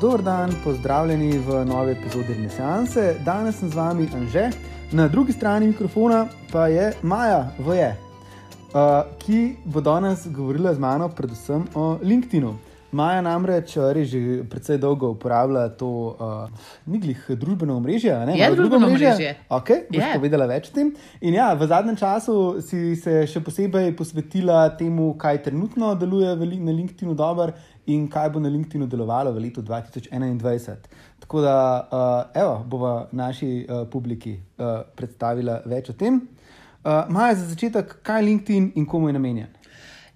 [0.00, 3.14] dober dan, pozdravljeni v novi epizodi Renesanse.
[3.24, 4.50] Danes sem z vami Anže,
[4.92, 7.90] na drugi strani mikrofona pa je Maja Voje,
[8.72, 12.54] uh, ki bo danes govorila z mano predvsem o LinkedIn-u.
[12.92, 16.50] Maja namreč res že precej dolgo uporablja to uh,
[16.90, 18.10] niglih družbeno omrežje.
[18.26, 19.36] Ne, Je družbeno omrežje.
[19.46, 20.14] Ok, boš Je.
[20.18, 20.90] povedala več o tem.
[21.22, 26.74] In ja, v zadnjem času si se še posebej posvetila temu, kaj trenutno deluje na
[26.74, 27.54] LinkedIn-u dobro
[27.86, 30.90] in kaj bo na LinkedIn-u delovalo v letu 2021.
[31.22, 31.54] Tako da,
[31.86, 36.18] uh, evo, bova naši uh, publiki uh, predstavila več o tem.
[36.82, 39.59] Uh, Maja, za začetek, kaj je LinkedIn in komu je namenjen?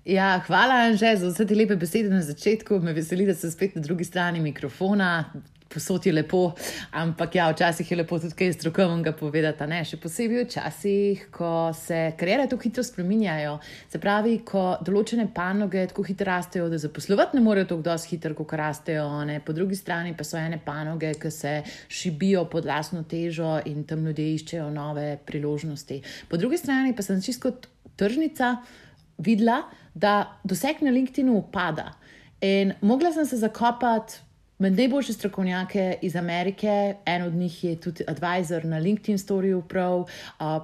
[0.04, 2.76] Ja, hvala, Anže, za vse te lepe besede na začetku.
[2.84, 5.32] Me veseli, da sem spet na drugi strani mikrofona.
[5.72, 6.52] Posod je lepo,
[6.92, 9.64] ampak ja, včasih je lepo tudi kaj strokovnega povedati.
[9.66, 9.80] Ne?
[9.88, 13.56] Še posebej včasih, ko se karijere tako hitro spreminjajo.
[13.88, 18.36] Se pravi, ko določene panoge tako hitro rastejo, da zaposlovati ne morejo tako dosti hitro,
[18.36, 19.08] kot rastejo.
[19.24, 19.40] Ne?
[19.40, 21.56] Po drugi strani pa so ene panoge, ki se
[21.88, 26.02] šibijo pod lastno težo in tam ljudje iščejo nove priložnosti.
[26.28, 27.56] Po drugi strani pa sem čisto
[27.96, 28.58] tržnica
[29.18, 31.92] videla, da doseg na LinkedIn-u upada.
[32.42, 34.20] In mogla sem se zakopati
[34.64, 39.98] med najboljše strokovnjake iz Amerike, en od njih je tudi advisor na LinkedIn storju, prav.
[39.98, 40.06] Uh,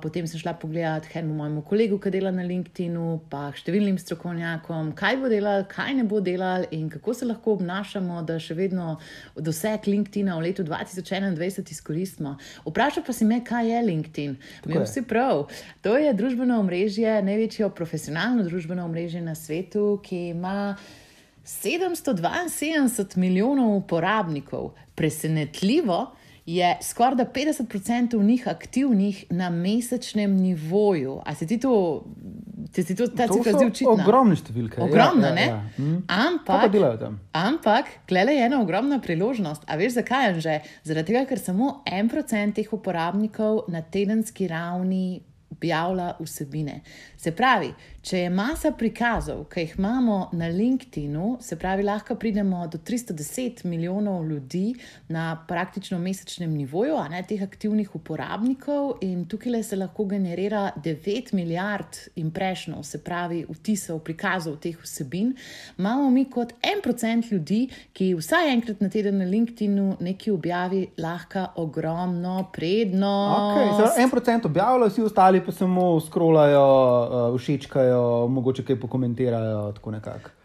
[0.02, 5.18] potem sem šla pogledat enemu mojemu kolegu, ki dela na LinkedIn-u, pa številnim strokovnjakom, kaj
[5.20, 8.94] bo delal, kaj ne bo delal in kako se lahko obnašamo, da še vedno
[9.36, 12.38] doseg LinkedIn-a v letu 2021 izkoristimo.
[12.64, 14.38] Vprašaj pa si me, kaj je LinkedIn.
[14.64, 14.86] Mi je.
[14.86, 15.44] vsi prav.
[15.84, 20.56] To je družbeno omrežje, največje profesionalno družbeno omrežje na svetu, ki ima
[21.44, 24.72] 772 milijonov uporabnikov.
[24.94, 26.14] Presenetljivo
[26.47, 31.20] je skoraj da 50% njih aktivnih na mesečnem nivoju.
[31.24, 32.05] A se ti to,
[32.72, 33.92] te si to, ta cifra zdi očitna?
[33.92, 34.80] ogromne številke.
[34.82, 35.47] Ogromna, ja, ne?
[35.47, 35.62] ja, ja.
[35.77, 35.97] Hm.
[36.08, 36.77] Ampak,
[37.32, 39.66] ampak, glede je ena ogromna priložnost.
[39.66, 40.58] A veš, zakaj je že?
[40.91, 45.20] Zaradi tega, ker samo en procent teh uporabnikov na tedenski ravni
[45.50, 46.81] objavlja vsebine.
[47.16, 47.72] Se pravi,
[48.03, 53.65] če je masa prikazov, ki jih imamo na LinkedIn-u, se pravi, lahko pridemo do 310
[53.69, 54.75] milijonov ljudi
[55.09, 61.34] na praktično mesečnem nivoju, a ne teh aktivnih uporabnikov, in tukaj se lahko generira 9
[61.37, 65.34] milijard impressionov, se pravi, vtisov, prikazov teh vsebin.
[65.78, 70.87] Imamo mi kot en procent ljudi, ki vsaj enkrat na teden na LinkedIn-u nekaj objavi,
[70.99, 73.61] lahko ogromno prednost.
[73.61, 77.34] Okay, en procent objavljajo, vsi ostali pa samo skrolajo, uh,
[77.90, 79.72] všečkajo, mogoče kaj pokomentirajo.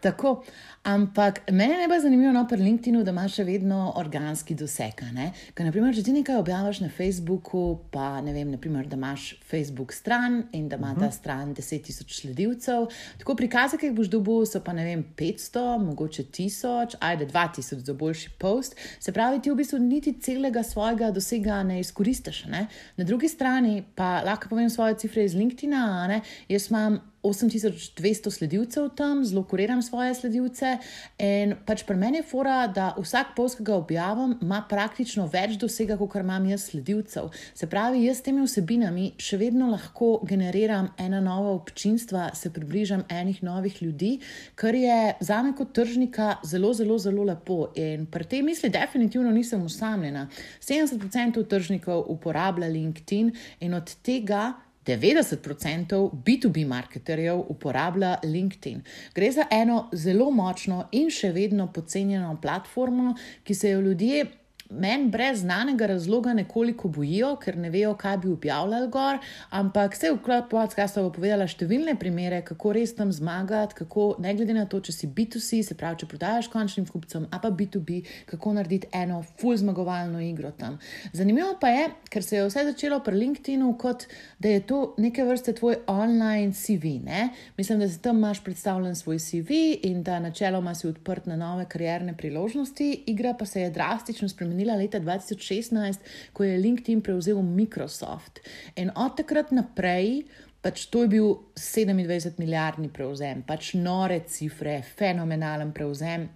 [0.06, 0.38] Tako
[0.86, 5.00] ampak meni je najbolj zanimivo no, pri LinkedIn-u, da imaš še vedno organski doseg.
[5.02, 9.94] Ker, naprimer, če ti nekaj objaviš na Facebooku, pa ne vem, naprimer, da imaš Facebook
[9.94, 12.86] stran in da ima ta stran 10.000 sledilcev,
[13.18, 17.82] tako prikaze, ki jih boš dobil, so pa ne vem, 500, mogoče 1000, ajde 2000
[17.90, 18.78] za boljši post.
[19.02, 22.44] Se pravi, ti v bistvu niti celega svojega dosega ne izkoristiš.
[22.52, 22.68] Ne?
[22.96, 26.20] Na drugi strani pa lahko povem svoje cifre iz LinkedIn-a.
[26.48, 30.76] Jaz imam 8200 sledilcev tam, zelo kuriram svoje sledilce.
[31.22, 35.56] In pač pri meni je fora, da vsak post, ki ga objavim, ima praktično več
[35.60, 37.30] dosega, kot imam jaz sledilcev.
[37.54, 43.04] Se pravi, jaz s temi vsebinami še vedno lahko generiram ena nova občinstva, se približam
[43.12, 44.12] enih novih ljudi,
[44.54, 47.70] kar je za me kot tržnika zelo, zelo, zelo lepo.
[47.74, 50.28] In pri tej misli definitivno nisem usamljena.
[50.60, 54.52] 70% tržnikov uporablja LinkedIn in od tega
[54.86, 58.82] 90% B2B marketerjev uporablja LinkedIn.
[59.14, 63.14] Gre za eno zelo močno in še vedno podcenjeno platformo,
[63.44, 64.26] ki se jo ljudje.
[64.70, 69.18] Meni brez znanega razloga nekoliko bojijo, ker ne vejo, kaj bi objavljali gor,
[69.50, 74.56] ampak vse v podkastu bo povedala številne primere, kako res tam zmagati, kako ne glede
[74.56, 78.56] na to, če si B2C, se pravi, če prodajaš končnim kupcem, a pa B2B, kako
[78.56, 80.80] narediti eno full zmagovalno igro tam.
[81.14, 84.08] Zanimivo pa je, ker se je vse začelo pri LinkedIn-u, kot
[84.42, 86.96] da je to neke vrste tvoj online CV.
[87.06, 87.28] Ne?
[87.56, 91.68] Mislim, da si tam imaš predstavljen svoj CV in da načeloma si odprt na nove
[91.70, 96.00] karierne priložnosti, igra pa se je drastično spremenila leta 2016,
[96.32, 98.40] ko je LinkedIn prevzel Microsoft.
[98.76, 100.24] In od takrat naprej.
[100.66, 106.26] Pač to je bil 27 milijardni prevzem, pač nore cifre, fenomenalen prevzem.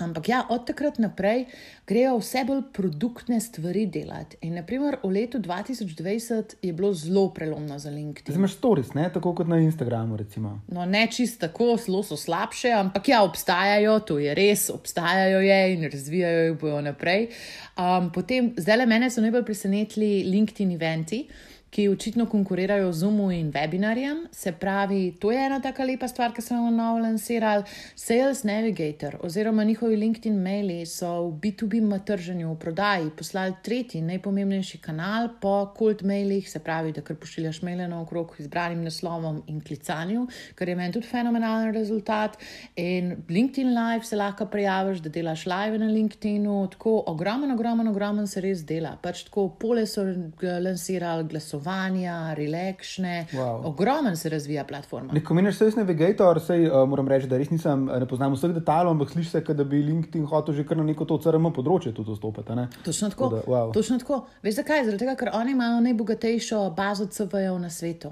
[0.00, 1.44] Ampak ja, od takrat naprej
[1.86, 4.38] grejo vse bolj produktne stvari delati.
[4.40, 8.34] In naprimer v letu 2020 je bilo zelo prelomno za LinkedIn.
[8.34, 9.10] Imaš stories, ne?
[9.12, 10.16] tako kot na Instagramu.
[10.16, 10.60] Recimo.
[10.68, 15.60] No, ne čist tako, zelo so slabše, ampak ja, obstajajo, to je res, obstajajo je
[15.74, 17.28] in razvijajo jih bojo naprej.
[17.76, 21.26] Um, potem, zdaj le mene so najbolj presenetili LinkedIn eventi.
[21.72, 24.26] Ki očitno konkurirajo Zoomu in webinarjem.
[24.32, 27.64] Se pravi, to je ena taka lepa stvar, ki smo jo novo lansirali.
[27.96, 34.78] Sales Navigator oziroma njihovi LinkedIn maili so v B2B trženju, v prodaji, poslali tretji najpomembnejši
[34.84, 40.26] kanal po cold mailih, se pravi, da kar pošiljaš maile naokrog izbranim naslovom in klicanju,
[40.54, 42.36] kar je meni tudi fenomenalen rezultat.
[42.76, 48.26] In LinkedIn Live se lahko prijaviš, da delaš live na LinkedInu, tako ogromen, ogromen, ogromen
[48.26, 48.98] se res dela.
[49.02, 50.04] Pač tako pole so
[50.42, 51.24] lansirali
[51.62, 53.60] glasovanja, relakšne, wow.
[53.64, 55.12] ogromen se razvija platforma.
[55.24, 58.92] Ko meniš Sales Navigator, sej, uh, moram reči, da res nisem, ne poznam vseh detajlov,
[58.92, 62.10] ampak slišiš se, da bi LinkedIn hotel že kar na neko to CRM področje tudi
[62.10, 62.52] dostopati.
[62.84, 63.28] Točno tako.
[63.28, 63.72] Da, wow.
[63.74, 64.24] Točno tako.
[64.42, 64.84] Veš zakaj?
[64.84, 68.10] Zaradi tega, ker oni imajo najbogatejšo bazo CV-jev na svetu.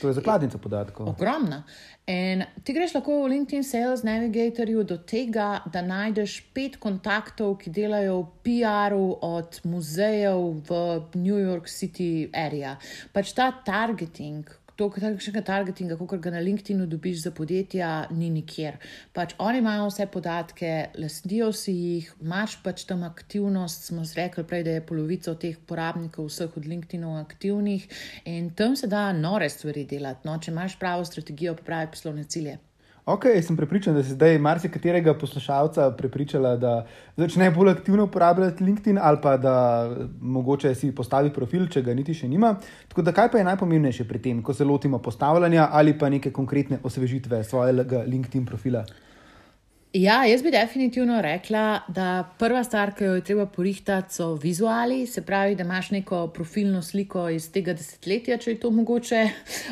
[0.00, 1.08] To je zakladnica podatkov.
[1.08, 1.62] Ogromna.
[2.08, 7.68] In ti greš lahko v LinkedIn Sales Navigatorju do tega, da najdeš pet kontaktov, ki
[7.68, 10.40] delajo v PR-u od muzejev
[10.70, 10.78] v
[11.20, 12.78] New York City area.
[13.12, 14.48] Pač ta targeting,
[14.78, 18.78] to, kakšnega targetinga, kot ga na LinkedInu dobiš za podjetja, ni nikjer.
[19.16, 20.70] Pač oni imajo vse podatke,
[21.02, 23.88] lasnijo si jih, imaš pač tam aktivnost.
[23.90, 27.88] Smo rekli prej, da je polovica teh porabnikov vseh od LinkedInov aktivnih
[28.30, 30.28] in tam se da nore stvari delati.
[30.28, 32.58] No, če imaš pravo strategijo, pravi poslovne cilje.
[33.08, 36.72] Ok, sem prepričan, da si zdaj marsikaterega poslušalca prepričala, da
[37.16, 39.54] začne bolj aktivno uporabljati LinkedIn ali pa da
[40.20, 42.52] mogoče si postavi profil, če ga niti še nima.
[42.88, 46.34] Tako da, kaj pa je najpomembnejše pri tem, ko se lotimo postavljanja ali pa neke
[46.36, 48.84] konkretne osvežitve svojega LinkedIn profila?
[49.92, 55.06] Ja, jaz bi definitivno rekla, da prva stvar, ki jo je treba porihtati, so vizuali,
[55.06, 59.22] se pravi, da imaš neko profilno sliko iz tega desetletja, če je to mogoče.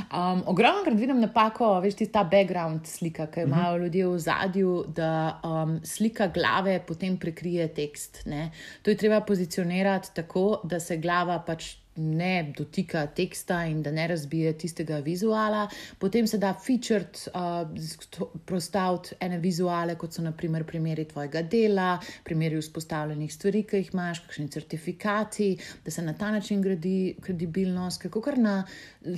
[0.06, 3.82] Um, ogromno krat vidim napako, veš, ta background slika, ki jo imajo uh -huh.
[3.82, 8.22] ljudje v zadju, da um, slika glave potem prekrije tekst.
[8.26, 8.50] Ne?
[8.82, 14.06] To je treba pozicionirati tako, da se glava pač ne dotika teksta in da ne
[14.06, 15.68] razbije tistega vizuala.
[15.98, 22.60] Potem se da featured, uh, prostaviti ene vizuale, kot so naprimer primeri tvojega dela, primeri
[22.60, 25.50] vzpostavljenih stvari, ki jih imaš, kakšni certifikati,
[25.84, 28.02] da se na ta način gradi kredibilnost.
[28.02, 28.56] Kako kar na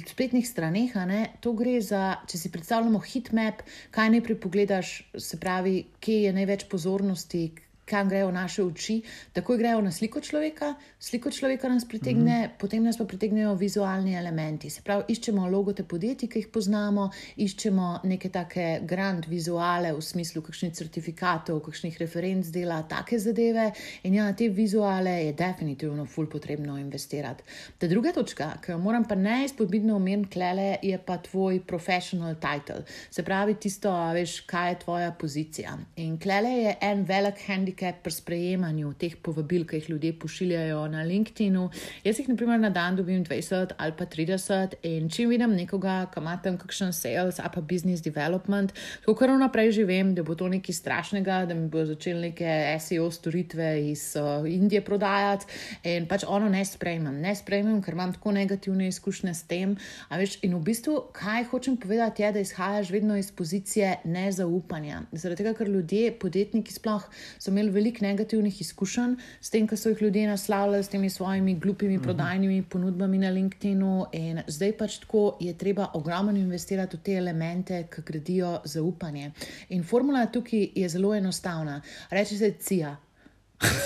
[0.07, 0.93] spletnih straneh,
[1.41, 6.69] to gre za, če si predstavljamo hitmap, kaj najprej pogledaš, se pravi, kje je največ
[6.71, 7.49] pozornosti
[7.89, 9.03] kam grejo naše oči,
[9.33, 12.59] tako grejo na sliko človeka, sliko človeka nas pritegne, mm -hmm.
[12.59, 14.71] potem nas pa pritegnejo vizualni elementi.
[14.71, 20.43] Se pravi, iščemo logote podjetij, ki jih poznamo, iščemo neke take grand vizuale v smislu
[20.43, 23.73] kakšnih certifikatov, kakšnih referenc dela, take zadeve.
[24.03, 27.43] In ja, te vizuale je definitivno ful potrebno investirati.
[27.79, 32.35] Ta druga točka, ki jo moram pa ne izpodbitno omeniti, klele, je pa tvoj professional
[32.35, 32.85] title.
[33.11, 35.79] Se pravi, tisto, veš, kaj je tvoja pozicija.
[35.97, 40.89] In klele je en velik handicap razlike pri sprejemanju teh povabil, ki jih ljudje pošiljajo
[40.89, 41.71] na LinkedIn-u.
[42.05, 46.11] Jaz jih, na primer, na dan dobim 20 ali pa 30, in če vidim nekoga,
[46.13, 50.23] ki ima tam kakšen sales ali pa business development, tako kar vnaprej že vem, da
[50.23, 55.47] bo to nekaj strašnega, da mi bo začel neke SEO storitve iz uh, Indije prodajati,
[55.85, 57.21] in pač ono ne sprejmem.
[57.21, 59.77] Ne sprejmem, ker imam tako negativne izkušnje s tem.
[60.11, 65.05] Veš, in v bistvu, kaj hočem povedati, je, da izhajaš vedno iz pozicije nezaupanja.
[65.13, 67.07] Zaradi tega, ker ljudje, podjetniki sploh
[67.39, 71.11] so imeli imeli veliko negativnih izkušenj s tem, kar so jih ljudje naslavljali s temi
[71.11, 72.03] svojimi glupimi -hmm.
[72.03, 74.07] prodajnimi ponudbami na LinkedIn-u.
[74.13, 79.33] In zdaj pač tako je treba ogromno investirati v te elemente, ki gradijo zaupanje.
[79.69, 81.83] In formula tukaj je zelo enostavna.
[82.11, 83.08] Reče se CIA.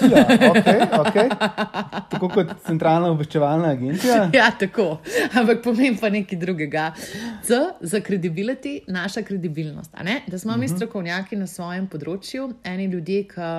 [0.03, 1.29] Ja, okay, okay.
[2.11, 4.29] Tako kot centralna obveščevalna agencija.
[4.39, 4.99] Ja, tako.
[5.33, 6.91] Ampak pomeni pa nekaj drugega.
[7.45, 9.95] C za kredibiliti, naša kredibilnost.
[10.27, 10.61] Da smo uh -huh.
[10.61, 10.77] mi mhm.
[10.77, 13.51] strokovnjaki na svojem področju, eni ljudje, ki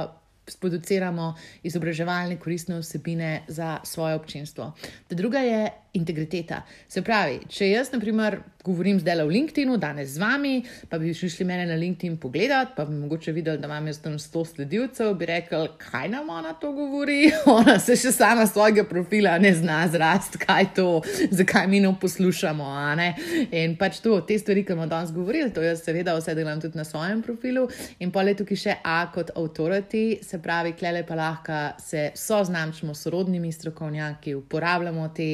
[0.48, 4.74] sproduciramo izobraževalne koristne vsebine za svoje občinstvo.
[5.08, 6.64] Ta druga je integriteta.
[6.90, 10.54] Se pravi, če jaz, na primer, govorim zdaj le v LinkedIn-u, danes z vami,
[10.90, 14.16] pa bi šli mene na LinkedIn pogledat, pa bi mogoče videl, da imam jaz tam
[14.18, 17.28] 100 sledilcev, bi rekel, kaj nam ona to govori.
[17.58, 20.88] Ona se še sama svojega profila ne zna zrast, kaj to,
[21.32, 22.70] zakaj mi ne poslušamo.
[22.98, 23.10] Ne?
[23.52, 26.80] In pač to, te stvari, ki smo danes govorili, to jaz seveda vse delam tudi
[26.80, 27.68] na svojem profilu.
[28.02, 32.96] In pa je tukaj še A kot authority, se pravi, klele pa lahko se soznamčimo
[32.96, 35.30] s sorodnimi strokovnjaki, uporabljamo te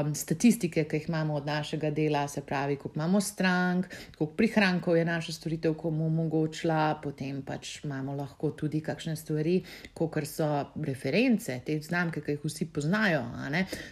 [0.00, 3.86] um, statistike, ki jih imamo od našega dela, se pravi, koliko imamo strank,
[4.18, 9.62] koliko prihrankov je naša storitev komu omogočila, potem pač imamo lahko tudi kakšne stvari,
[9.94, 10.48] kot so
[10.84, 13.22] reference, te znamke, ki jih vsi poznajo.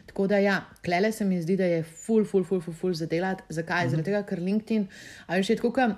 [0.06, 3.06] Tako da, ja, klele se mi zdi, da je full, full, full, full, full za
[3.06, 3.42] delati.
[3.48, 3.84] Zakaj?
[3.84, 3.90] Mhm.
[3.90, 4.86] Zaradi tega, ker LinkedIn,
[5.26, 5.90] ali še tako.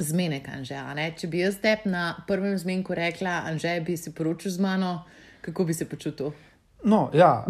[0.00, 0.78] Zmenek, Anže.
[1.20, 5.02] Če bi jaz tep na prvem zmenku rekla, Anže, bi si poročil z mano,
[5.44, 6.32] kako bi se počutil?
[6.84, 7.44] No, ja.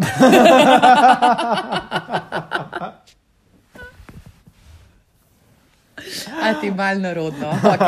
[6.43, 7.87] A ti mal narodno, ok.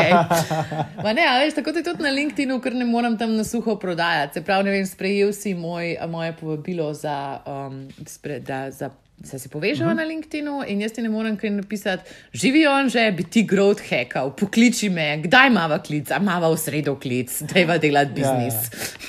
[1.04, 4.40] Ma ne, veš, tako da tudi na LinkedInu, ker ne moram tam na suho prodajati.
[4.40, 8.90] Se pravi, ne vem, sprejel si moj, moje povabilo za, um, spre, da, za
[9.24, 9.98] se si povežemo uh -huh.
[9.98, 12.04] na LinkedIn in jaz ti ne morem kaj napisati,
[12.34, 16.58] živi on že, bi ti growth hackal, pokliči me, kdaj ima klic, a ima v
[16.58, 18.54] sredo klic, da je delati biznis.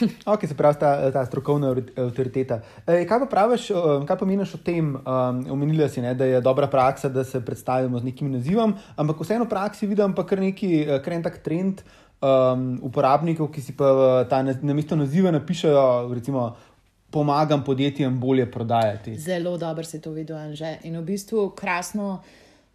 [0.01, 0.09] Ja, ja.
[0.35, 2.61] ok, se pravi, ta, ta strokovna avtoriteta.
[2.87, 3.69] E, kaj pa praviš,
[4.07, 4.97] kaj pa meniš o tem?
[4.97, 9.21] Um, omenila si, ne, da je dobra praksa, da se predstavimo z nekim nazivom, ampak
[9.21, 11.85] vseeno v praksi vidim pa kar neki eh, kar en tak trend.
[12.17, 16.47] Um, uporabnikov, ki si pa eh, ta na mesto naziva napišajo, recimo,
[17.11, 19.19] pomagam podjetjem bolje prodajati.
[19.19, 20.77] Zelo dobro si to videl, Anže.
[20.85, 22.23] In v bistvu krasno.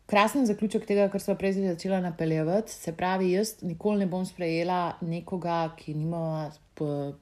[0.06, 4.98] Krasen zaključek tega, kar smo prej začeli napeljevati, se pravi, jaz nikoli ne bom sprejela
[5.02, 6.52] nekoga, ki nima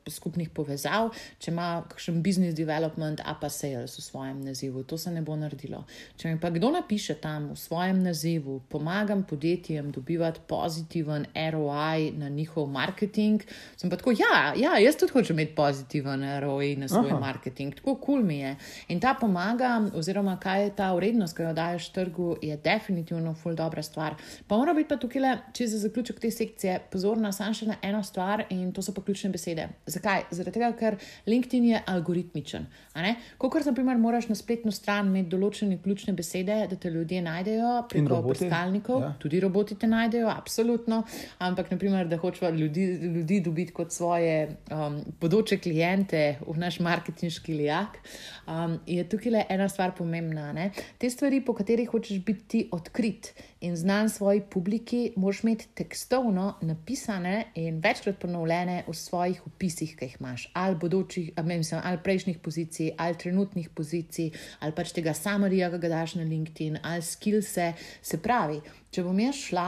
[0.10, 4.84] skupnih povezav, če ima kakšen business development, a pa sales v svojem nazivu.
[4.84, 5.84] To se ne bo naredilo.
[6.18, 12.30] Če mi pa kdo napiše tam v svojem nazivu, pomagam podjetjem dobivati pozitiven ROI na
[12.30, 13.44] njihov marketing,
[13.78, 17.20] sem pa tako, ja, ja jaz tudi hočem imeti pozitiven ROI na svoj Aha.
[17.20, 18.56] marketing, tako kul cool mi je.
[18.88, 23.56] In ta pomaga, oziroma kaj je ta vrednost, ki jo daješ trgu, je definitivno ful
[23.56, 24.16] dobra stvar.
[24.48, 27.80] Pa mora biti pa tukaj, le, če za zaključek te sekcije, pozorna samo še na
[27.82, 29.70] eno stvar in to so pa ključne besede besede.
[29.86, 30.24] Zakaj?
[30.32, 32.68] Zaradi tega, ker LinkedIn je algoritmičen.
[33.38, 37.22] Ko kar, na primer, moraš na spletno stran imeti določene ključne besede, da te ljudje
[37.22, 39.12] najdejo, preko brskalnikov, ja.
[39.20, 41.04] tudi roboti te najdejo, absolutno.
[41.40, 47.56] Ampak, naprimer, da hočeš ljudi, ljudi dobiti kot svoje um, bodoče klijente v naš marketinški
[47.62, 48.00] lijak,
[48.48, 50.52] um, je tukaj le ena stvar pomembna.
[50.54, 50.70] Ne?
[50.98, 53.34] Te stvari, po katerih hočeš biti odkrit
[53.66, 58.94] in znan svoji publiki, moraš imeti tekstovno napisane in večkrat ponovljene v
[59.30, 64.74] svojih opisih, ki jih imaš, ali, bodočih, mislim, ali prejšnjih pozicij, ali trenutnih pozicij, ali
[64.74, 67.74] pač tega samarija, ki ga daš na LinkedIn, ali skillse.
[68.02, 69.68] Se pravi, če bom jaz šla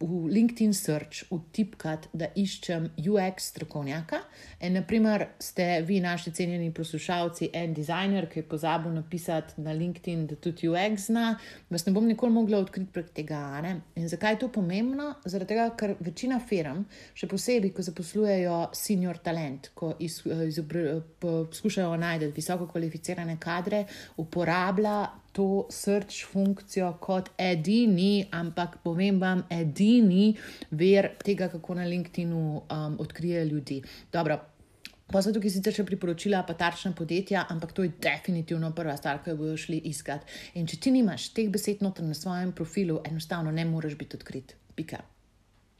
[0.00, 4.20] v LinkedIn search vtipkati, da iščem UX strokovnjaka.
[4.62, 10.26] In, naprimer, ste vi, naši cenjeni poslušalci, en dizajner, ki je pozabil napisati na LinkedIn,
[10.30, 11.32] da tudi UX zna,
[11.70, 13.42] vas ne bom nikoli mogla odkriti prek tega.
[13.64, 13.74] Ne?
[13.98, 15.10] In zakaj je to pomembno?
[15.26, 16.84] Zaradi tega, ker večina firm,
[17.18, 20.62] še posebej, ko zaposlujejo senior talent, ko iz, iz,
[21.18, 23.82] poskušajo najti visoko kvalificirane kadre,
[24.22, 25.00] uporablja
[25.32, 30.32] to search funkcijo kot edini, ampak povem vam, edini
[30.70, 33.82] ver tega, kako na LinkedIn-u um, odkrije ljudi.
[34.12, 34.38] Dobro.
[35.08, 39.32] So tukaj sicer še priporočila, pa tarčna podjetja, ampak to je definitivno prva stvar, ki
[39.32, 40.28] jo bodo šli iskat.
[40.60, 44.52] In če ti nimaš teh besed noter na svojem profilu, enostavno ne moreš biti odkrit.
[44.76, 45.00] Pika.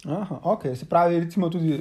[0.07, 1.75] Aha, ok, se pravi, recimo tudi,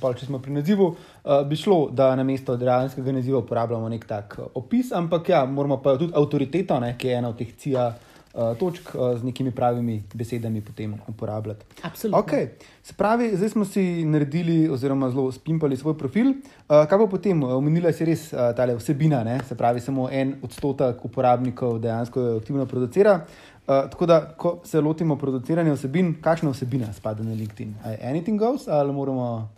[0.00, 4.04] pa, če smo pri nazivu, uh, bi šlo, da na mesto dejanskega naziva uporabljamo nek
[4.04, 7.54] tak uh, opis, ampak ja, moramo pa tudi avtoriteto, ne, ki je ena od teh
[7.56, 11.64] cija uh, točk, uh, z nekimi pravimi besedami potem uporabljati.
[11.88, 12.20] Absolutno.
[12.20, 12.52] Okay.
[12.84, 16.34] Se pravi, zdaj smo si naredili, oziroma zelo spimpali svoj profil.
[16.36, 19.40] Uh, kaj pa potem, omenila si res uh, ta vsebina, ne?
[19.48, 23.22] se pravi, samo en odstotek uporabnikov dejansko aktivno producira.
[23.24, 27.74] Uh, tako da, ko se lotimo produciranja vsebin, kakšna vsebina spada na LinkedIn?
[27.84, 29.48] Je anything goes ali moramo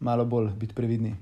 [0.00, 1.14] malo bolj biti previdni?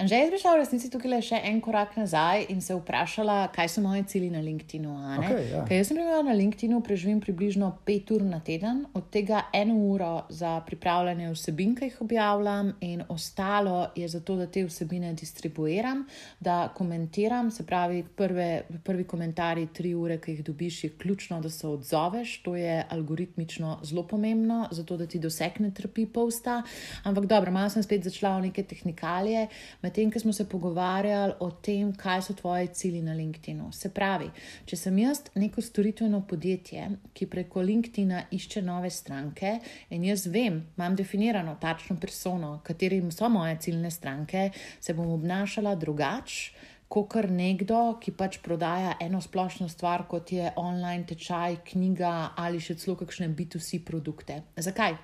[0.00, 3.50] Že jaz bi šla v resnici tukaj le še en korak nazaj in se vprašala,
[3.52, 4.94] kaj so moje cilji na LinkedIn-u.
[5.20, 5.64] Okay, ja.
[5.68, 10.54] Jaz sem na LinkedIn-u preživim približno pet ur na teden, od tega eno uro za
[10.64, 16.06] pripravljanje vsebin, ki jih objavljam, in ostalo je zato, da te vsebine distribuiram,
[16.40, 17.50] da komentiram.
[17.52, 22.38] Se pravi, prve, prvi komentarji, tri ure, ki jih dobiš, je ključno, da se odzoveš.
[22.46, 26.62] To je algoritmično zelo pomembno, zato da ti doseg ne trpi posta.
[27.04, 29.46] Ampak dobro, malo sem spet začela v neke tehnikalije
[29.90, 33.72] medtem ko smo se pogovarjali o tem, kaj so tvoji cilji na LinkedIn-u.
[33.72, 34.30] Se pravi,
[34.64, 39.58] če sem jaz neko storitveno podjetje, ki preko LinkedIn-a išče nove stranke
[39.90, 45.74] in jaz vem, imam definirano tačno persono, katerim so moje ciljne stranke, se bom obnašala
[45.74, 52.58] drugače kot nekdo, ki pač prodaja eno splošno stvar, kot je online tečaj, knjiga ali
[52.58, 54.40] še celo kakšne B2C produkte.
[54.58, 54.96] Zakaj?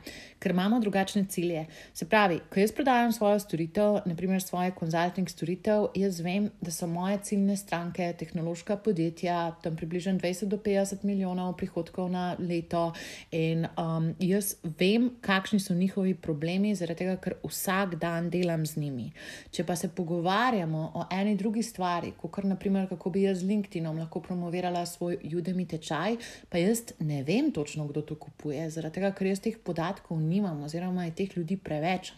[0.42, 1.62] Ker imamo drugačne cilje.
[1.94, 6.88] Se pravi, ko jaz prodajam svojo storitev, naprimer svoje konzulting storitev, jaz vem, da so
[6.90, 12.88] moje ciljne stranke tehnološka podjetja, tam približno 20 do 50 milijonov prihodkov na leto
[13.30, 18.82] in um, jaz vem, kakšni so njihovi problemi, zaradi tega, ker vsak dan delam z
[18.82, 19.08] njimi.
[19.54, 23.50] Če pa se pogovarjamo o eni drugi stvari, stvari, kot naprimer, kako bi jaz z
[23.50, 26.16] LinkedInom lahko promovirala svoj Udemy tečaj,
[26.48, 30.62] pa jaz ne vem točno, kdo to kupuje, zaradi tega, ker jaz teh podatkov nimam,
[30.64, 32.14] oziroma je teh ljudi preveč.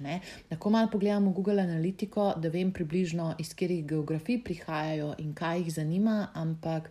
[0.50, 5.72] Lahko malo pogledamo Google Analytico, da vem približno, iz katerih geografij prihajajo in kaj jih
[5.74, 6.90] zanima, ampak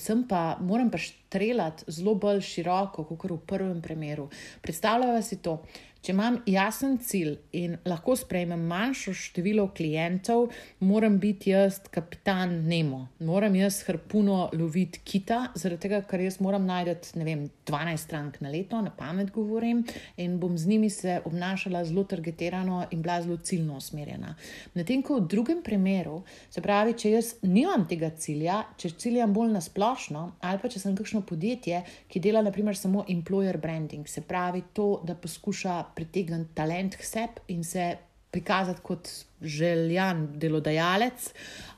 [0.00, 4.28] sem pa, moram pa streljati zelo bolj široko, kot v prvem primeru.
[4.62, 5.60] Predstavljamo si to.
[6.06, 10.52] Če imam jasen cilj in lahko sprejmem manjšo število klientov,
[10.86, 16.62] moram biti jaz kapitan Nemo, moram jaz harpuno loviti kita, zaradi tega, ker jaz moram
[16.68, 19.80] najti, ne vem, 12 strank na leto, na pamet govorim,
[20.22, 24.36] in bom z njimi se obnašala zelo targetirano in bila zelo ciljno usmerjena.
[24.78, 26.20] Medtem ko v drugem primeru,
[26.54, 30.86] se pravi, če jaz nimam tega cilja, če ciljam bolj na splošno, ali pa če
[30.86, 36.54] sem kakšno podjetje, ki dela naprimer samo employer branding, se pravi to, da poskuša pritegniti
[36.54, 37.96] talent k sebi in se
[38.30, 39.08] prikazati kot
[39.40, 41.32] željan delodajalec,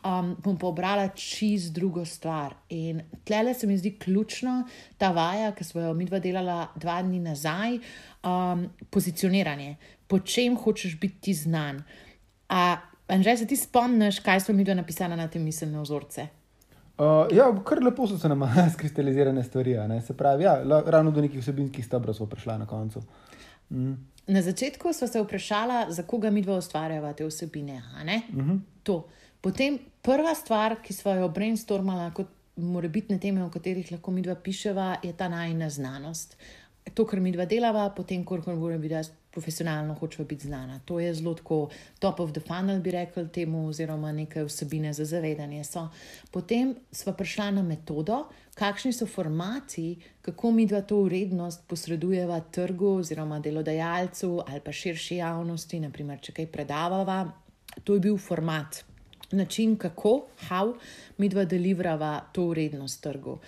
[0.04, 2.54] um, bom pa obrala čist drugo stvar.
[2.70, 4.66] In tle se mi zdi ključno
[4.98, 7.78] ta vaja, ki smo jo mi dva delala dva dni nazaj,
[8.24, 9.76] um, pozicioniranje.
[10.08, 11.84] Po čem hočeš biti znan?
[12.48, 12.76] A,
[13.08, 16.26] Anže, se ti spomniš, kaj smo mi dva napisali na te miselne vzorce?
[16.98, 18.42] Uh, ja, kar lepo so se nam
[18.74, 19.76] skristalizirane stvari.
[20.06, 23.02] Se pravi, ja, ravno do nekih vsebinskih stebrov smo prišli na koncu.
[23.70, 23.94] Mm.
[24.26, 27.82] Na začetku smo se vprašali, za koga mi dva ustvarjava te vsebine.
[28.32, 29.02] Uh -huh.
[29.40, 32.26] Potem prva stvar, ki smo jo brainstormali, kot
[33.08, 36.36] na teme, o katerih lahko mi dva piševa, je ta najna znanost.
[36.94, 38.36] To, kar mi dva delava, potem, ko
[38.78, 40.80] biti jaz profesionalno hočeva biti znana.
[40.84, 41.68] To je zelo tako
[41.98, 45.64] top of the funnel, bi rekel temu, oziroma nekaj vsebine za zavedanje.
[45.64, 45.88] So.
[46.30, 52.86] Potem smo prišli na metodo, kakšni so formati, kako mi dva to urednost posredujeva trgu
[52.98, 57.24] oziroma delodajalcu ali pa širši javnosti, naprimer, če kaj predavava.
[57.84, 58.84] To je bil format.
[59.30, 60.72] Način, kako, how
[61.18, 63.38] mi dva delivrava to urednost trgu.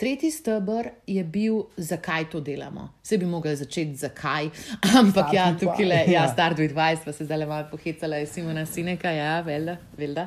[0.00, 2.88] Tretji stebr je bil, zakaj to delamo.
[3.02, 4.46] Se bi mogli začeti, zakaj,
[4.98, 8.26] ampak start ja, tukaj le, ja, Star 20, pa se zdaj le malo pohecala, je
[8.26, 10.24] Simona Sineka, ja, velda, velda.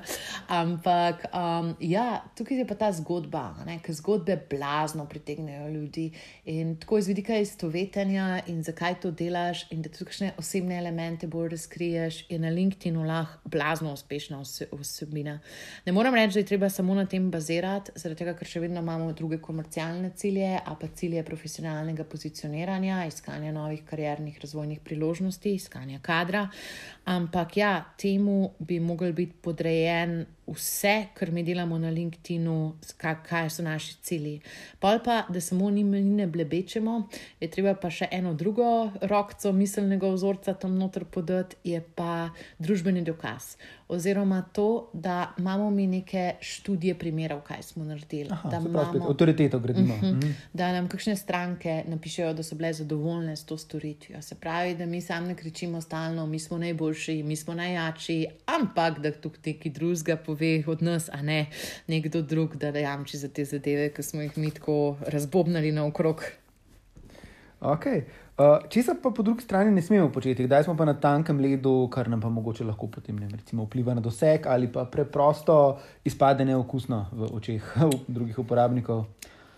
[0.47, 3.47] Ampak um, ja, tukaj je pa ta zgodba,
[3.81, 6.11] ker zgodbe blazno pritegnejo ljudi
[6.45, 11.27] in tako iz vidika istovetenja in zakaj to delaš in da tudi kakšne osebne elemente
[11.27, 15.39] bolj razkriješ, je na LinkedIn-u lahko blazno uspešna osebina.
[15.85, 18.85] Ne moram reči, da je treba samo na tem bazirati, zaradi tega, ker še vedno
[18.85, 25.53] imamo druge komunikacije komercialne cilje, a pa cilje profesionalnega pozicioniranja, iskanja novih kariernih razvojnih priložnosti,
[25.55, 26.49] iskanja kadra.
[27.05, 33.63] Ampak ja, temu bi mogel biti podrejen vse, kar mi delamo na LinkedIn-u, kaj so
[33.63, 34.41] naši cilji.
[34.79, 37.07] Pol pa, da samo njim ne blebečemo,
[37.39, 42.29] je treba pa še eno drugo rokco miselnega vzorca tam noter podati, je pa
[42.59, 43.55] družbeni dokaz.
[43.93, 48.29] Oziroma to, da imamo mi neke študije primerov, kaj smo naredili.
[48.31, 49.93] Aha, da imamo avtoriteto gradimo.
[49.95, 50.33] Uh -huh, uh -huh.
[50.53, 54.21] Da nam kakšne stranke napišejo, da so bile zadovoljne s to storitvijo.
[54.21, 58.99] Se pravi, da mi sami ne kričimo stalno, mi smo najboljši, mi smo najjači, ampak
[58.99, 61.45] da tukaj neki drugega pove od nas, a ne
[61.87, 66.23] nekdo drug, da jamči za te zadeve, ki smo jih mi tako razbobnali naokrog.
[67.61, 68.03] Okay.
[68.33, 71.37] Uh, Če se pa po drugi strani ne smemo početi, kdaj smo pa na tankem
[71.39, 75.77] ledu, kar nam pa mogoče lahko potem ne, recimo, vpliva na doseg ali pa preprosto
[76.03, 77.75] izpade neokusno v očeh
[78.15, 79.05] drugih uporabnikov.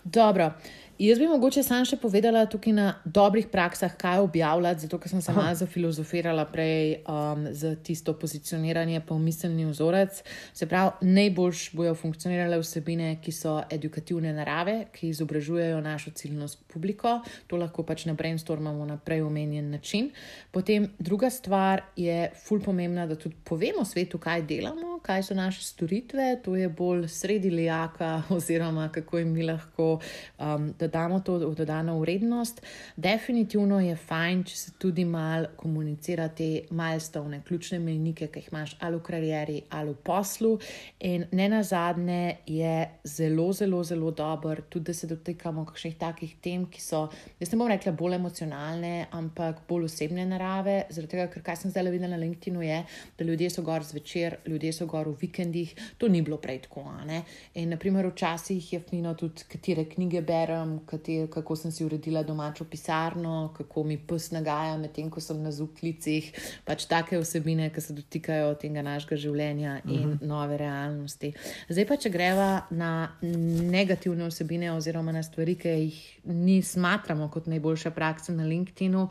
[0.03, 0.51] Dobro.
[0.99, 5.19] Jaz bi mogoče sam še povedala tukaj na dobrih praksah, kaj objavljati, zato ker sem
[5.21, 10.21] sama zafilozofirala prej um, za tisto pozicioniranje, pa umiselni vzorec.
[10.55, 17.17] Se pravi, najboljš bojo funkcionirale vsebine, ki so edukativne narave, ki izobražujejo našo ciljno publiko.
[17.51, 20.13] To lahko pač na brainstormamo na prej omenjen način.
[20.55, 25.67] Potem druga stvar je ful pomembna, da tudi povemo svetu, kaj delamo, kaj so naše
[25.67, 26.39] storitve.
[26.47, 29.99] To je bolj sredi lijaka oziroma kako jim mi lahko.
[30.39, 32.61] Um, da damo to dodano vrednost.
[32.95, 38.75] Definitivno je fajn, če se tudi malo komunicira te milestone, ključne menike, ki jih imaš
[38.79, 40.53] ali v karieri ali v poslu.
[40.99, 46.35] In ne na zadnje je zelo, zelo, zelo dober, tudi da se dotikamo kakšnih takih
[46.41, 47.05] tem, ki so,
[47.39, 50.83] jaz ne bom rekla bolj emocionalne, ampak bolj osebne narave.
[50.89, 52.81] Zaradi tega, ker kaj sem zdaj videla na LinkedIn-u, je,
[53.17, 56.85] da ljudje so gor zvečer, ljudje so gor v vikendih, to ni bilo prej tako.
[57.55, 62.65] In naprimer, včasih je fino tudi, katere knjige berem, kater, kako sem si uredila domačo
[62.69, 66.31] pisarno, kako mi pes nagaja, medtem ko sem na zuklicih,
[66.65, 70.11] pač take vsebine, ki se dotikajo tega našega življenja in uh mhm.
[70.13, 70.27] -huh.
[70.27, 71.33] nove realnosti.
[71.69, 77.47] Zdaj pa, če greva na negativne vsebine oziroma na stvari, ki jih ni smatramo kot
[77.47, 79.07] najboljša praksa na LinkedIn-u,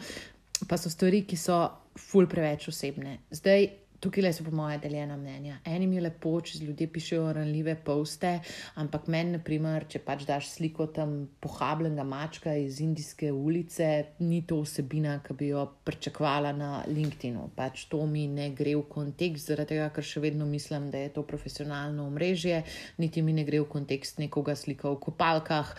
[0.68, 3.18] pa so stvari, ki so ful preveč osebne.
[3.31, 3.68] Zdaj,
[4.05, 5.57] Tukaj so po moje deljena mnenja.
[5.64, 8.35] Enim je lepo, če ljudje pišejo ranljive poste,
[8.77, 13.87] ampak meni, naprimer, če pač daš sliko tam pohabljenega mačka iz Indijske ulice,
[14.21, 17.47] ni to osebina, ki bi jo pričakovala na LinkedInu.
[17.57, 21.14] Pač to mi ne gre v kontekst, zaradi tega, ker še vedno mislim, da je
[21.17, 22.61] to profesionalno omrežje,
[23.01, 25.73] niti mi ne gre v kontekst nekoga slika v kopalkah,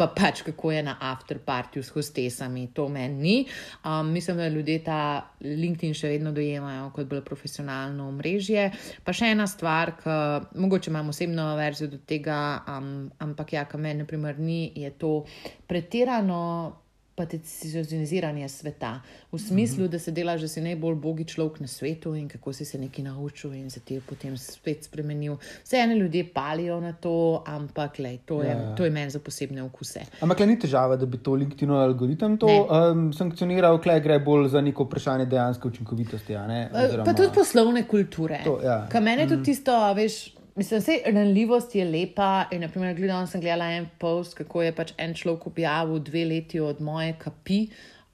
[0.00, 2.66] pa pač kako je na afterpartiju s hostesami.
[2.74, 3.38] To meni ni.
[3.86, 5.00] Um, mislim, da ljudje ta
[5.46, 8.70] LinkedIn še vedno dojemajo kot bolj profesionalno profesionalno omrežje.
[9.04, 13.80] Pa še ena stvar, ki mogoče imam osebno verzijo do tega, um, ampak ja, kar
[13.80, 15.24] meni, na primer, ni, je to
[15.68, 16.79] pretirano
[17.20, 18.94] paticijoniziranje sveta,
[19.32, 22.64] v smislu, da se dela, že si najbolj bogi človek na svetu in kako si
[22.64, 25.36] se nekaj naučil in se ti je potem spet spremenil.
[25.64, 28.74] Vse ene ljudje palijo na to, ampak lej, to, je, ja.
[28.76, 30.06] to je meni za posebne okuse.
[30.20, 34.60] Ampak ni težava, da bi to LinkedIn algoritem to um, sankcioniral, klej gre bolj za
[34.64, 36.36] neko vprašanje dejanske učinkovitosti.
[36.36, 37.04] Oziroma...
[37.04, 38.42] Pa tudi poslovne kulture.
[38.44, 38.86] To, ja.
[38.90, 39.30] Kaj meni je mm.
[39.36, 40.39] tudi tisto, veš.
[40.56, 42.46] Mislim, je ranljivost je lepa.
[42.50, 46.60] In, naprimer, gledal sem gledala en post, kako je pač en človek objavil dve leti
[46.60, 47.60] od moje kapi.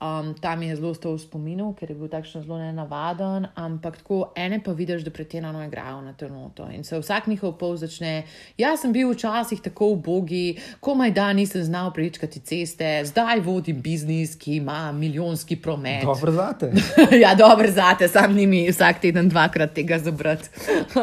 [0.06, 4.32] Um, tam je zelo ostal v spominu, ker je bil takšen zelo nenavaden, ampak tako
[4.36, 6.68] ene pa vidiš, da pretirano igrajo na ternoto.
[6.70, 8.24] In se vsak njihov pol začne.
[8.58, 14.36] Jaz sem bil včasih tako ubogi, komaj da nisem znal prečkati ceste, zdaj vodim biznis,
[14.36, 16.04] ki ima milijonski promet.
[16.04, 16.72] Dobro zate.
[17.24, 20.48] ja, dobro zate, sam nimi vsak teden dvakrat tega zabrati.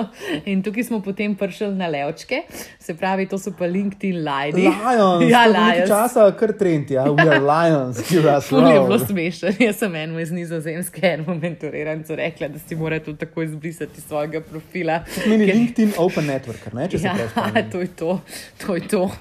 [0.51, 2.43] In tukaj smo potem prišli na levčke,
[2.79, 4.55] se pravi, to so pa LinkedIn Lions.
[4.55, 5.89] Lions, ja, Lions.
[5.89, 9.55] Časa kar trend, ja, we are Lions, give us love zelo smešen.
[9.59, 14.41] Jaz sem eno iz Nizozemske, eno mentoriranco rekla, da si mora to tako izbrisati svojega
[14.41, 15.03] profila.
[15.27, 18.19] Meni je LinkedIn Open Network, ne če se ja, to je to,
[18.65, 19.11] to je to.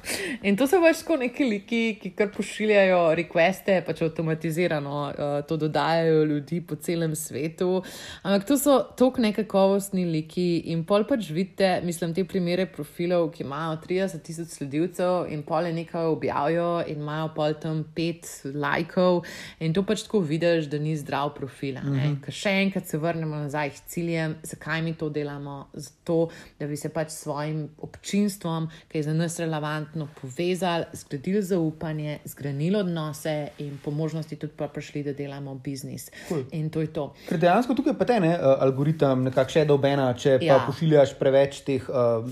[0.43, 5.57] In to so pač tako neki liki, ki kar pošiljajo requeste, pač avtomatizirano uh, to
[5.57, 7.83] dodajajo ljudi po celem svetu.
[8.23, 13.45] Ampak to so tako nekakovostni liki in pol pač vidite, mislim, te primere profilov, ki
[13.47, 19.23] imajo 30 tisoč sledilcev in pol je nekaj objavijo in imajo pol tam pet lajkov.
[19.63, 21.79] In to pač tako vidiš, da ni zdrav profil.
[21.83, 22.17] Mm -hmm.
[22.25, 25.67] Ker še enkrat se vrnemo nazaj k ciljem, zakaj mi to delamo?
[25.73, 31.43] Zato, da bi se pač s svojim občinstvom, ki je za nas relevantno, povezali, zgradili
[31.43, 36.11] zaupanje, zgradili odnose in po možnosti tudi pa prišli, da delamo biznis.
[36.29, 36.43] Cool.
[36.53, 37.13] In to je to.
[37.29, 40.59] Ker dejansko tukaj pa te ne, uh, algoritem nekako še dobena, če ja.
[40.59, 42.27] pa pošiljaš preveč teh uh,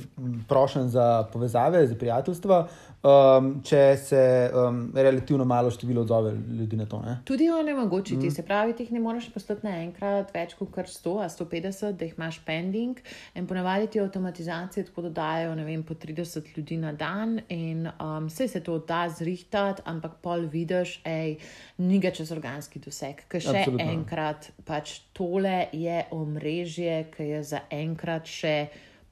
[0.49, 2.69] prošenj za povezave, za prijateljstva
[3.03, 4.23] um, če se
[4.55, 7.01] um, relativno malo število odzove ljudi na to.
[7.05, 7.17] Ne?
[7.25, 8.31] Tudi onemogočiti, mm.
[8.31, 13.01] se pravi, ti ne moreš postati naenkrat več kot 100, 150, da jih imaš pending
[13.35, 18.29] in ponavadi ti avtomatizacije tako dodajo, ne vem, po 30 ljudi na dan in um,
[18.29, 21.39] vse se to da zrihtati, ampak pol vidiš, hej,
[21.79, 23.89] ni ga čez organski doseg, ker še Absolutno.
[23.93, 28.55] enkrat pač tole je omrežje, ki je za enkrat še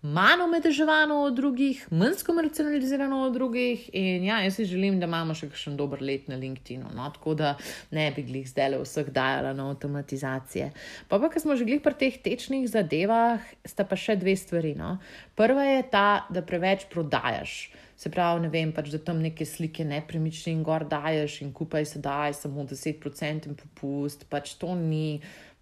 [0.02, 3.90] manj omedeževano od drugih, manj skomercializirano od drugih.
[3.92, 7.08] In ja, jaz si želim, da imamo še kakšen dober let na LinkedIn-u, no?
[7.14, 7.56] tako da
[7.90, 10.70] ne bi jih zdaj le vseh dajala na avtomatizacije.
[11.08, 14.76] Pa pa, ker smo že pri teh tečnih zadevah, sta pa še dve stvari.
[14.78, 14.98] No?
[15.34, 17.72] Prva je ta, da preveč prodajaš.
[17.98, 21.98] Se pravi, ne vem, pač, da tam neke slike nepremičnin gor daješ in kupaj se
[21.98, 25.18] daj samo 10% popust, pač to ni.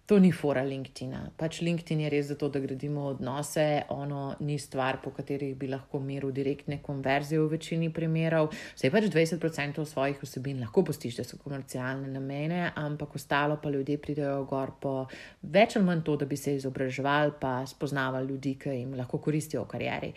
[0.07, 1.33] To ni fora LinkedIn.
[1.35, 5.99] Pač LinkedIn je res zato, da gradimo odnose, ono ni stvar, po kateri bi lahko
[5.99, 8.47] meril direktne konverzije v večini primerov.
[8.77, 13.99] Vse pač 20% svojih vsebin lahko postiš, da so komercialne namene, ampak ostalo pa ljudje
[13.99, 14.95] pridejo gor po
[15.43, 19.67] več ali manj to, da bi se izobraževali, pa spoznavali ljudi, ki jim lahko koristijo
[19.67, 20.15] v karieri.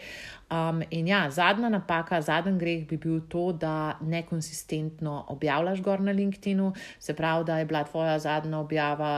[0.55, 6.15] Um, in ja, zadnja napaka, zadnji greh bi bil to, da nekonsistentno objavljaš gor na
[6.15, 9.17] LinkedIn-u, se pravi, da je bila tvoja zadnja objava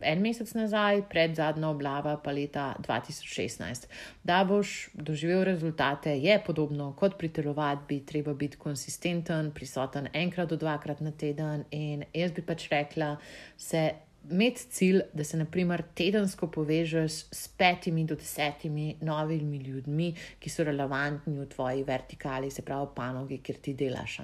[0.00, 3.86] en mesec nazaj, pred zadnjo oblava pa leta 2016.
[4.24, 10.56] Da boš doživel rezultate, je podobno kot pri telovadbi, treba biti konsistenten, prisoten enkrat do
[10.56, 11.64] dvakrat na teden.
[11.70, 13.16] In jaz bi pač rekla,
[13.56, 13.90] se
[14.30, 20.64] imeti cilj, da se naprimer tedensko povežeš s petimi do desetimi novimi ljudmi, ki so
[20.64, 24.18] relevantni v tvoji vertikali, se pravi, panogi, kjer ti delaš.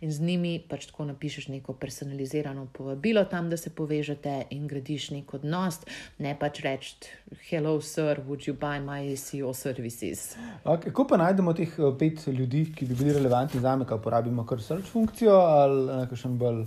[0.00, 5.10] In z njimi pač tako napišeš neko personalizirano povabilo tam, da se povežete in gradiš
[5.10, 5.80] nek odnos,
[6.18, 6.96] ne pač reči:
[7.50, 10.36] Hello, sir, would you buy my SEO services?
[10.64, 13.98] Okay, kako pa najdemo teh eh, pet ljudi, ki bi bili relevantni za me, ko
[14.00, 16.66] uporabimo kar search funkcijo ali nekaj bolj?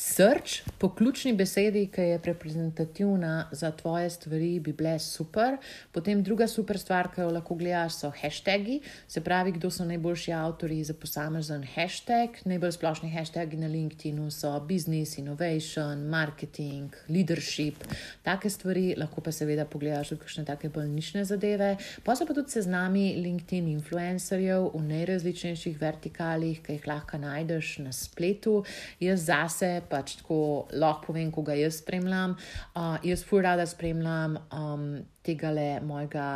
[0.00, 5.56] Search po ključni besedi, ki je reprezentativna za tvoje stvari, bi bile super.
[5.92, 10.32] Potem druga super stvar, ki jo lahko gledaš, so hashtagi, se pravi, kdo so najboljši
[10.32, 12.40] avtori za posamezen hashtag.
[12.44, 17.84] Najbolj splošni hashtagi na LinkedIn so business, innovation, marketing, leadership,
[18.24, 18.94] take stvari.
[18.96, 21.74] Lahko pa seveda pogledaš tudi kakšne take bolj nišne zadeve.
[22.04, 27.92] Pa so pa tudi seznami LinkedIn influencerjev v najrazličnejših vertikalih, ki jih lahko najdeš na
[27.92, 28.62] spletu.
[29.00, 30.40] Jaz zase pač tako
[30.72, 32.36] lahko povem, ko ga jaz spremljam.
[32.74, 34.90] Uh, jaz fur rada spremljam um,
[35.26, 36.26] tega le mojega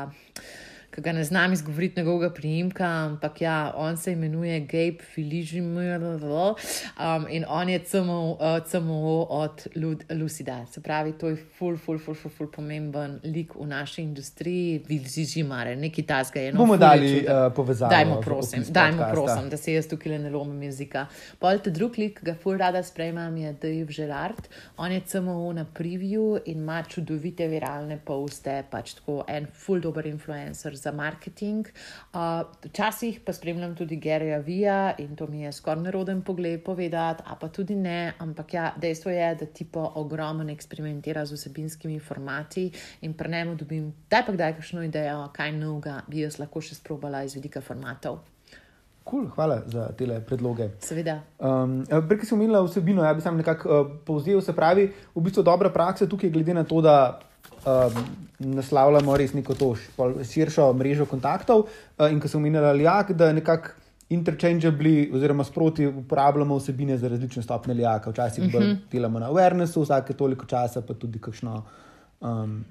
[0.95, 7.27] ki ga ne znam izgovoriti njegovega priimka, ampak ja, on se imenuje Gabe Filižimir um,
[7.31, 9.67] in on je CMO, uh, CMO od
[10.11, 10.67] Lucida.
[10.67, 15.77] Se pravi, to je ful, ful, ful, ful, ful pomemben lik v naši industriji, Filižimare,
[15.77, 16.53] neki tasga je.
[16.53, 17.91] No, bomo dali uh, povezavo.
[17.91, 21.07] Dajmo, prosim, dajmo, prosim, da se jaz tukaj ne lomim jezika.
[21.39, 24.49] Pol te drug lik, ki ga ful rada sprejmem, je Dave Gerard.
[24.77, 30.07] On je CMO na preview in ima čudovite viralne poste, pač tako en ful dober
[30.07, 31.69] influencer za marketing.
[32.65, 37.37] Včasih pa spremljam tudi Gerija Vija in to mi je skoraj neroden pogled povedati, a
[37.41, 38.13] pa tudi ne.
[38.19, 42.71] Ampak ja, dejstvo je, da ti pa ogromno eksperimentira z vsebinskimi formati
[43.01, 46.61] in pri njemu dobim, da je pa kdaj kakšno idejo, kaj novega bi jaz lahko
[46.61, 48.21] še sprobala iz vidika formatov.
[49.05, 50.71] Cool, hvala za te predloge.
[50.81, 51.19] Seveda.
[51.39, 55.45] Um, Prej sem omenila vsebino, ja bi sam nekako uh, povzel, se pravi, v bistvu
[55.45, 57.21] dobra praksa tukaj, glede na to, da
[57.67, 58.05] um,
[58.39, 59.75] naslavljamo res neko to
[60.33, 61.67] širšo mrežo kontaktov.
[61.99, 67.43] Uh, in ko sem omenila Lijak, da nekako interchangeably oziroma sproti uporabljamo vsebine za različne
[67.43, 68.11] stopne Lijaka.
[68.11, 68.53] Včasih uh -huh.
[68.53, 71.63] bolj delamo na awarenessu, vsake toliko časa pa tudi kakšno
[72.21, 72.65] um,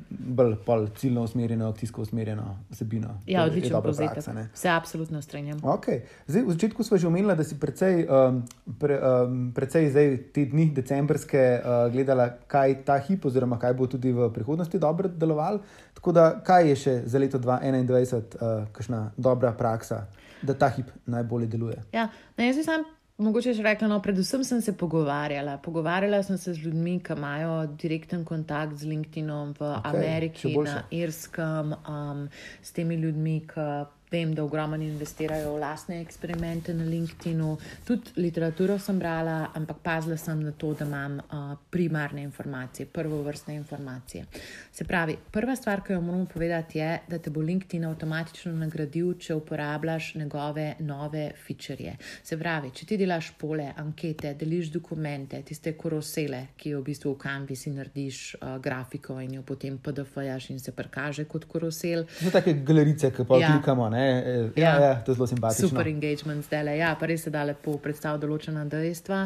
[0.65, 3.19] bolj ciljno usmerjeno, akcijsko usmerjeno vsebino.
[3.25, 4.23] Ja, odlično povzetek.
[4.53, 5.59] Se absolutno strinjam.
[5.59, 5.99] Okay.
[6.27, 8.43] Zdaj, v začetku smo že omenili, da si precej, um,
[8.79, 13.87] pre, um, precej zdaj te dni decembrske uh, gledala, kaj ta hip oziroma kaj bo
[13.87, 15.59] tudi v prihodnosti dobro deloval.
[15.93, 20.05] Tako da, kaj je še za leto 2021, uh, kakšna dobra praksa,
[20.41, 21.79] da ta hip najbolje deluje?
[21.93, 22.83] Ja, ne, jaz sem
[23.23, 25.57] Mogoče že rekla, no, predvsem sem se pogovarjala.
[25.63, 30.83] Pogovarjala sem se z ljudmi, ki imajo direkten kontakt z LinkedInom v okay, Ameriki, na
[30.91, 32.27] Irskem, um,
[32.61, 33.67] s temi ljudmi, ki
[34.13, 40.17] Vem, da ogromno investirajo v lastne eksperimente na LinkedIn-u, tudi literaturo sem brala, ampak pazila
[40.21, 44.25] sem na to, da imam uh, primarne informacije, prvo vrstne informacije.
[44.71, 49.15] Se pravi, prva stvar, ki jo moramo povedati, je, da te bo LinkedIn avtomatično nagradil,
[49.17, 51.95] če uporabljaš njegove nove feature.
[52.23, 57.15] Se pravi, če ti delaš pole, ankete, deliš dokumente, tiste korosele, ki jo v bistvu
[57.15, 62.05] v Canvasi narediš uh, grafiko in jo potem PDF-jaš in se prikaže kot korosel.
[62.19, 63.55] To so take galerice, ki pa ja.
[63.55, 63.89] klikamo.
[63.89, 64.02] Ne?
[64.03, 64.73] Ja, ja.
[64.81, 65.69] Ja, to je zelo simpatično.
[65.69, 69.21] Super engagement zdaj le, ja, pa res se da lepo predstaviti določena dejstva.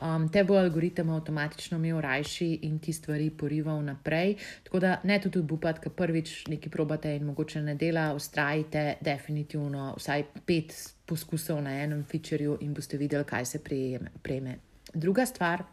[0.00, 4.36] Um, te bo algoritem avtomatično imel rajši in ti stvari porival naprej.
[4.64, 9.92] Tako da ne tudi upati, ker prvič nekaj probate in mogoče ne dela, ustrajite definitivno
[9.98, 10.74] vsaj pet
[11.06, 14.58] poskusov na enem featureju in boste videli, kaj se prejme.
[14.94, 15.64] Druga stvar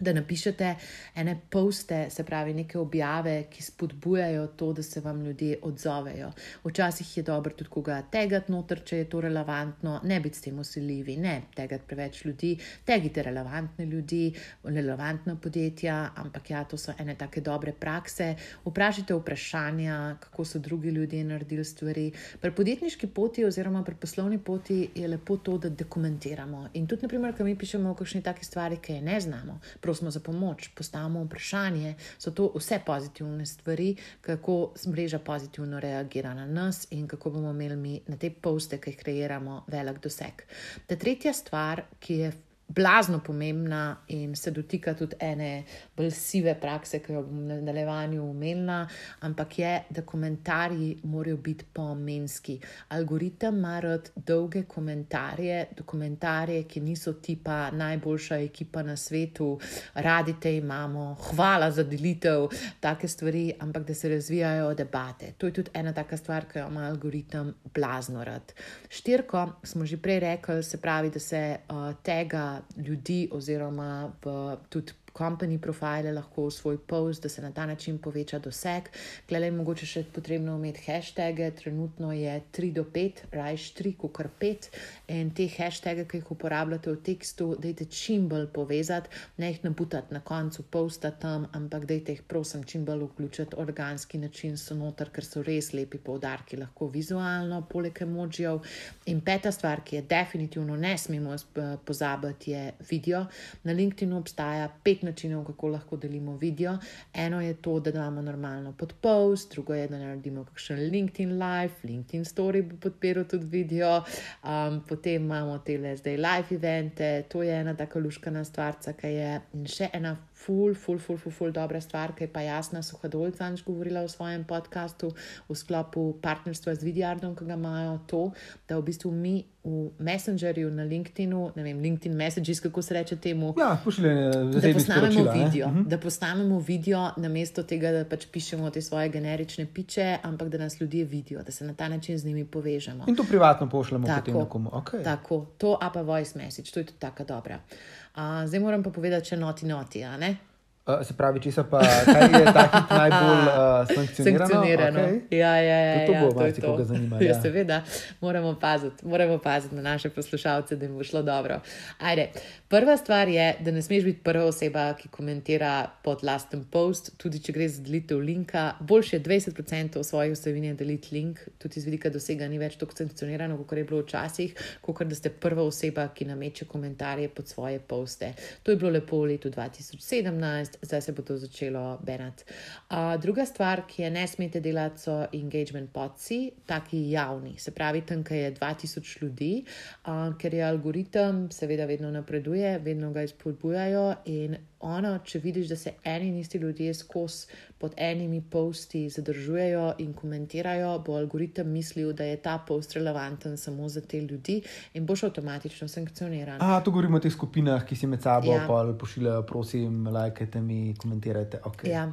[0.00, 0.74] da napišete
[1.14, 6.32] ene poste, se pravi, neke objave, ki spodbujajo to, da se vam ljudje odzovejo.
[6.64, 10.58] Včasih je dobro tudi koga tegati noter, če je to relevantno, ne biti s tem
[10.58, 17.14] usiljivi, ne tegati preveč ljudi, tegite relevantne ljudi, relevantna podjetja, ampak ja, to so ene
[17.14, 18.34] take dobre prakse.
[18.64, 22.10] Vprašajte vprašanja, kako so drugi ljudje naredili stvari.
[22.40, 26.68] Pri podjetniški poti oziroma pri poslovni poti je lepo to, da dokumentiramo.
[26.74, 30.10] In tudi, naprimer, ko mi pišemo o kakšni taki stvari, ki je ne znamo prosimo
[30.10, 33.90] za pomoč, postavimo vprašanje, so to vse pozitivne stvari,
[34.24, 38.94] kako mreža pozitivno reagira na nas in kako bomo imeli mi na te poste, ki
[38.94, 40.46] jih kreiramo, velik doseg.
[40.88, 42.32] Ta tretja stvar, ki je
[42.68, 45.64] blazno pomembna in se dotika tudi ene
[45.96, 48.86] bolj sive prakse, ki jo bom v nadaljevanju umenila,
[49.20, 52.58] ampak je, da komentarji morajo biti pomenski.
[52.88, 59.58] Algoritem ima rad dolge komentarje, komentarje, ki niso tipa najboljša ekipa na svetu,
[59.94, 62.48] radite imamo, hvala za delitev,
[62.80, 65.32] take stvari, ampak da se razvijajo debate.
[65.38, 68.52] To je tudi ena taka stvar, ki jo ima algoritem blazno rad.
[68.88, 73.88] Štirko smo že prej rekli, se pravi, da se uh, tega ljudi, oziroma
[74.24, 74.34] v,
[74.68, 78.88] tudi company profile lahko v svoj post, da se na ta način poveča doseg.
[79.28, 84.28] Klej je mogoče še potrebno imeti hashtage, trenutno je 3 do 5, rajš 3, kukar
[84.40, 84.68] 5.
[85.14, 90.14] In te hashtage, ki jih uporabljate v tekstu, dajte čim bolj povezati, ne jih naputati
[90.14, 95.12] na koncu posta tam, ampak dajte jih prosim čim bolj vključiti organski način so noter,
[95.14, 98.60] ker so res lepi poudarki, lahko vizualno, poleg emojijev.
[99.06, 101.36] In peta stvar, ki je definitivno ne smemo
[101.84, 103.24] pozabiti, je video.
[103.62, 106.76] Na LinkedIn obstaja pet načinov, kako lahko delimo video.
[107.12, 111.74] Eno je to, da damo normalno pod post, drugo je, da naredimo kakšen LinkedIn live,
[111.82, 114.02] LinkedIn story bo podpiral tudi video,
[114.44, 119.12] um, potem imamo te le zdaj live evente, to je ena taka luškana stvarca, ki
[119.14, 122.82] je in še ena ful, ful, ful, ful, ful dobra stvar, ki je pa jasna
[122.82, 125.14] Suhadolca govorila v svojem podkastu
[125.48, 128.22] v sklopu partnerstva z Vidjardom, ki ga imajo to,
[128.68, 133.16] da v bistvu mi v Messengerju na LinkedInu, ne vem, LinkedIn Messages, kako se reče
[133.16, 133.54] temu.
[133.56, 135.80] Ja, pošiljanje da posnamemo video, ne?
[135.80, 135.88] Mhm.
[135.88, 140.76] da posnamemo video namesto tega, da pač pišemo te svoje generične piče, ampak da nas
[140.80, 143.08] ljudje vidijo, da se na ta način z njimi povežemo.
[143.08, 144.70] In to privatno pošljemo potem nekomu.
[144.70, 145.04] Okay.
[145.04, 147.56] Tako, to apa voice message, to je tudi tako dobra.
[147.56, 148.03] Uh,
[148.46, 150.36] zdaj moram pa povedati, če noti noti, a ne?
[150.84, 154.48] Uh, se pravi, če se pa kaj je tako najbolj uh, sankcionirano?
[154.48, 155.00] sankcionirano.
[155.00, 155.38] Okay.
[155.38, 157.20] Ja, ja, ja, to, to ja, bo malo, če koga zanima.
[157.24, 157.36] Ja, ja.
[157.40, 157.78] seveda,
[158.20, 161.56] moramo paziti, moramo paziti na naše poslušalce, da jim bo šlo dobro.
[161.98, 162.26] Ajde.
[162.68, 167.40] Prva stvar je, da ne smeš biti prva oseba, ki komentira pod lasten post, tudi
[167.40, 168.66] če gre za delitev linka.
[168.80, 173.56] Boljše je 20% svojih osebin deliti link, tudi z vidika dosega ni več tako sankcionirano,
[173.62, 174.52] kot je bilo včasih,
[174.84, 178.34] kot da ste prva oseba, ki nameče komentarje pod svoje poste.
[178.62, 182.44] To je bilo lepo v letu 2017 zdaj se bo to začelo benati.
[182.90, 188.00] Uh, druga stvar, ki je ne smete delati, so engagement podci, taki javni, se pravi,
[188.06, 189.64] tam, kjer je 2000 ljudi,
[190.06, 194.14] uh, ker je algoritem, seveda, vedno napreduje, vedno ga izpodbujajo.
[194.24, 197.46] In ono, če vidiš, da se eni in isti ljudje skozi
[197.78, 203.88] pod enimi posti zadržujejo in komentirajo, bo algoritem mislil, da je ta post relevanten samo
[203.88, 204.62] za te ljudi
[204.94, 206.62] in boš avtomatično sankcioniran.
[206.62, 208.66] A, to govorimo o teh skupinah, ki si med sabo ja.
[209.00, 211.60] pošiljajo, prosim, lajkajte mi, komentirajte.
[211.64, 211.92] Okay.
[211.92, 212.12] Ja.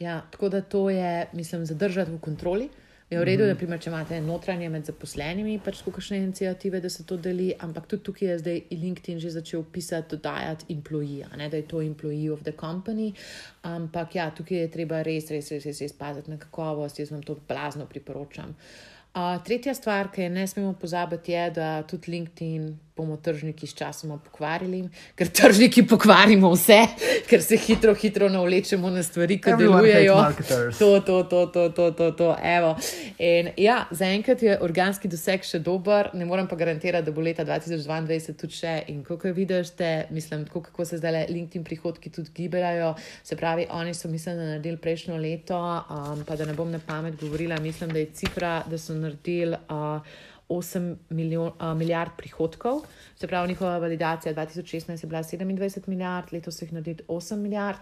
[0.00, 2.68] Ja, tako da to je, mislim, zadržati v kontroli.
[3.10, 3.66] Je v redu, mm -hmm.
[3.66, 8.02] da če imate notranje med zaposlenimi, pač kakšne inicijative, da se to deli, ampak tudi
[8.02, 12.42] tukaj je zdaj LinkedIn že začel pisati, dodajati employee, ne, da je to employee of
[12.42, 13.12] the company.
[13.62, 17.22] Ampak ja, tukaj je treba res, res, res, res, res paziti na kakovost, jaz vam
[17.22, 18.54] to blazno priporočam.
[19.14, 23.74] Uh, tretja stvar, ki je ne smemo pozabiti, je, da tudi LinkedIn bomo tržniki s
[23.78, 24.82] časom pokvarili,
[25.16, 26.78] ker tržniki pokvarimo vse,
[27.30, 30.16] ker se hitro, hitro navlečemo na stvari, ki delujejo.
[30.78, 32.30] To, to, to, to, to, to, to.
[33.18, 37.46] In ja, zaenkrat je organski doseg še dober, ne morem pa garantirati, da bo leta
[37.48, 38.76] 2022 tudi še.
[38.92, 39.72] In kako vidiš,
[40.10, 42.94] mislim, tako, kako se zdaj LinkedIn prihodki tudi gibljajo.
[43.24, 46.80] Se pravi, oni so, mislim, da naredili prejšnjo leto, um, pa da ne bom na
[46.86, 49.56] pamet govorila, mislim, da je cifra, da so naredili.
[49.70, 52.80] Uh, 8 milijon, uh, milijard prihodkov,
[53.16, 57.78] se pravi, njihova validacija 2016 je bila 27 milijard, letos jih naredili 8 milijard.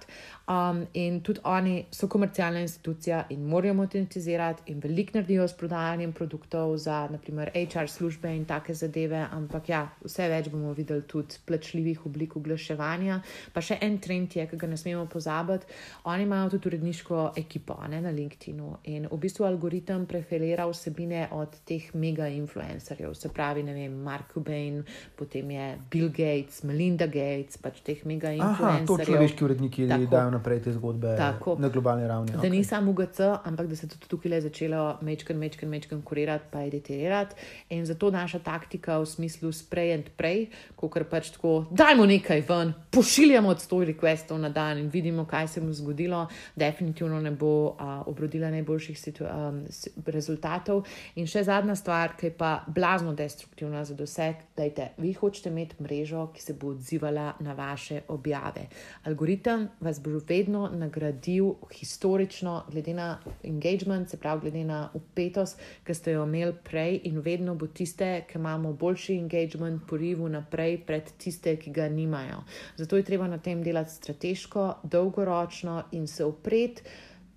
[0.49, 6.13] Um, in tudi oni so komercialna institucija in morajo monetizirati, in veliko naredijo s prodajanjem
[6.13, 9.27] produktov za, naprimer, HR službe in take zadeve.
[9.33, 13.21] Ampak ja, vse več bomo videli tudi plačljivih oblik oglaševanja.
[13.53, 15.67] Pa še en trend je, ki ga ne smemo pozabiti.
[16.05, 21.57] Oni imajo tudi uredniško ekipo ne, na LinkedIn-u in v bistvu algoritem preferira vsebine od
[21.65, 24.85] teh mega influencerjev influencerjev, se pravi, ne vem, Mark Cuban,
[25.17, 28.87] potem je Bill Gates, Melinda Gates, pač teh mega influencerjev.
[28.87, 32.33] To človeški uredniki dajo naprej te zgodbe tako, na globalni ravni.
[32.33, 32.51] Da okay.
[32.51, 36.65] ni samo UGC, ampak da se tudi tukaj le začelo mečken, mečken, mečken kurirati, pa
[36.67, 37.37] editirati.
[37.75, 42.45] In zato naša taktika v smislu spray and pray, ko kar pač tako, dajmo nekaj
[42.49, 47.31] ven, pošiljamo od 100 requestov na dan in vidimo, kaj se mu zgodilo, definitivno ne
[47.31, 49.63] bo uh, obrodila najboljših um,
[50.07, 50.85] rezultatov.
[51.17, 55.83] In še zadnja stvar, ki pa pa blazno destruktivna za doseg, da vi hočete imeti
[55.83, 58.69] mrežo, ki se bo odzivala na vaše objave.
[59.05, 65.95] Algoritem vas bo vedno nagradil historično, glede na engagement, se pravi, glede na upetost, ki
[65.95, 71.13] ste jo imeli prej, in vedno bo tiste, ki imamo boljši engagement, porivu naprej pred
[71.19, 72.41] tiste, ki ga nimajo.
[72.77, 76.83] Zato je treba na tem delati strateško, dolgoročno in se upreti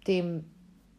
[0.06, 0.39] tem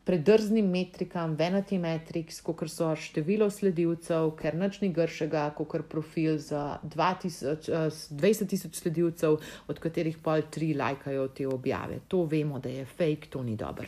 [0.05, 6.79] predrznim metrikam, venati metriks, kot so število sledilcev, ker nič ni gršega, kot profil za
[6.83, 9.39] 20 tisoč sledilcev,
[9.69, 12.01] od katerih pol tri lajkajo te objave.
[12.09, 13.87] To vemo, da je fake, to ni dobro.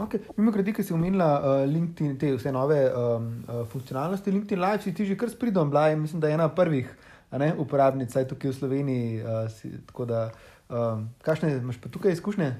[0.00, 0.22] Okay.
[0.36, 4.84] Mimo grede, ki si omenila uh, LinkedIn, te vse nove um, uh, funkcionalnosti, LinkedIn Live,
[4.86, 6.86] si ti že kar spridom bila in mislim, da je ena prvih
[7.32, 9.20] ne, uporabnic tukaj v Sloveniji.
[9.20, 10.30] Uh, si, tako da
[10.70, 12.54] Um, kakšne imaš pa tukaj izkušnje?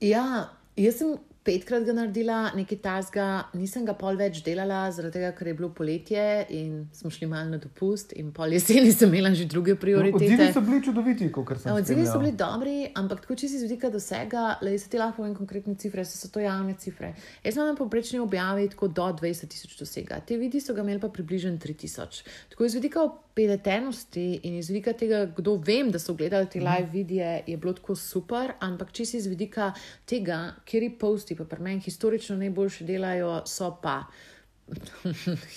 [0.00, 5.32] Ja, jaz sem petkrat ga naredila, nekaj tasga, nisem ga pol več delala, zaradi tega,
[5.36, 6.22] ker je bilo poletje
[6.56, 10.24] in smo šli malo na dopust, in pol jeseni sem imela že druge No, prioritete.
[10.24, 13.58] odzivi so bili čudoviti, kot sem Ja, Odzivi so bili dobri, ampak tako če si
[13.60, 17.12] z vidika dosega, le se ti lahko povem konkretne cifre, so, so to javne cifre.
[17.44, 21.00] Jaz imam na povprečni objavi tako do 20 tisoč dosega, te vidi so ga imeli
[21.00, 22.24] pa približno 3 tisoč.
[22.50, 23.04] Tako iz vidika
[23.34, 27.72] opeletenosti in iz vidika tega, kdo vem, da so gledali te live videe, je bilo
[27.74, 29.72] tako super, ampak če si iz vidika
[30.06, 34.04] tega, kjer posti pa pri meni historično najboljše delajo, so pa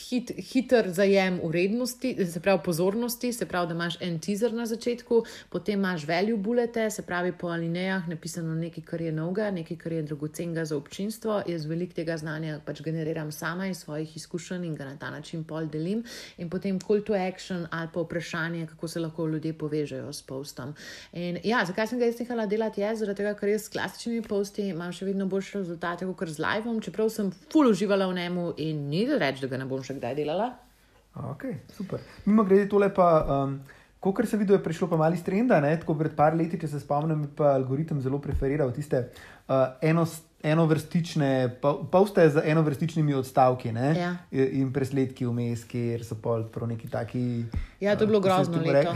[0.10, 5.24] hit, hiter zajem urednosti, se pravi pozornosti, se pravi, da imaš en teaser na začetku,
[5.49, 9.91] potem imaš value bulete, se pravi po alinejah napisano nekaj, kar je novega, nekaj, kar
[9.91, 11.41] je dragocenega za občinstvo.
[11.47, 15.43] Jaz velik tega znanja pač generiram sama iz svojih izkušenj in ga na ta način
[15.43, 16.03] pol delim.
[16.38, 20.76] In potem call to action ali pa vprašanje, kako se lahko ljudje povežejo s postom.
[21.14, 22.82] In ja, zakaj sem ga jaz nehala delati?
[22.82, 26.43] Je zaradi tega, ker jaz s klasičnimi posti imam še vedno boljše rezultate kot z
[26.43, 29.84] live, čeprav sem full uživala v njemu in ni da reči, da ga ne bom
[29.84, 30.54] še kdaj delala.
[31.32, 31.43] Ok,
[31.74, 32.02] super.
[32.26, 33.10] Mimo grede tole pa.
[33.30, 33.60] Um,
[34.00, 35.72] Ko se vidi, je prišlo pa malo iz trenda, ne?
[35.80, 40.06] tako pred par leti, če se spomnim, je pa algoritem zelo preferiral tiste uh, eno,
[40.48, 41.50] enovrstične,
[41.91, 43.95] poste z enovrstičnimi odstavki ne?
[43.95, 44.16] Ja.
[44.32, 47.45] in presledki vmes, kjer so pol prav neki taki.
[47.80, 48.93] Ja, to je bilo se grozno leto.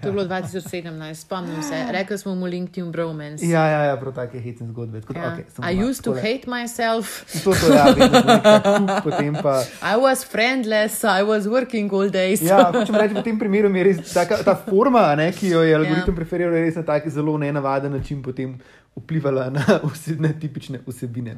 [0.00, 1.84] To je bilo 2017, spomnim se.
[1.90, 3.46] Rekli smo mu LinkedIn Bromance.
[3.46, 5.00] ja, ja, ja, prav take hecne zgodbe.
[5.02, 5.30] Da, Ja.
[5.32, 6.32] okay, I doma, used to takole.
[6.32, 7.06] hate myself.
[7.44, 9.60] To so ja, vedno kup, potem pa.
[9.84, 12.42] I was friendless, I was working all days.
[12.42, 15.62] Ja, hočem reči, v tem primeru mi je res taka, ta forma, ne, ki jo
[15.62, 16.16] je algoritem Ja.
[16.16, 18.56] preferiral, res na tak zelo nenavaden način potem
[18.96, 21.36] vplivala na vse ne tipične vsebine.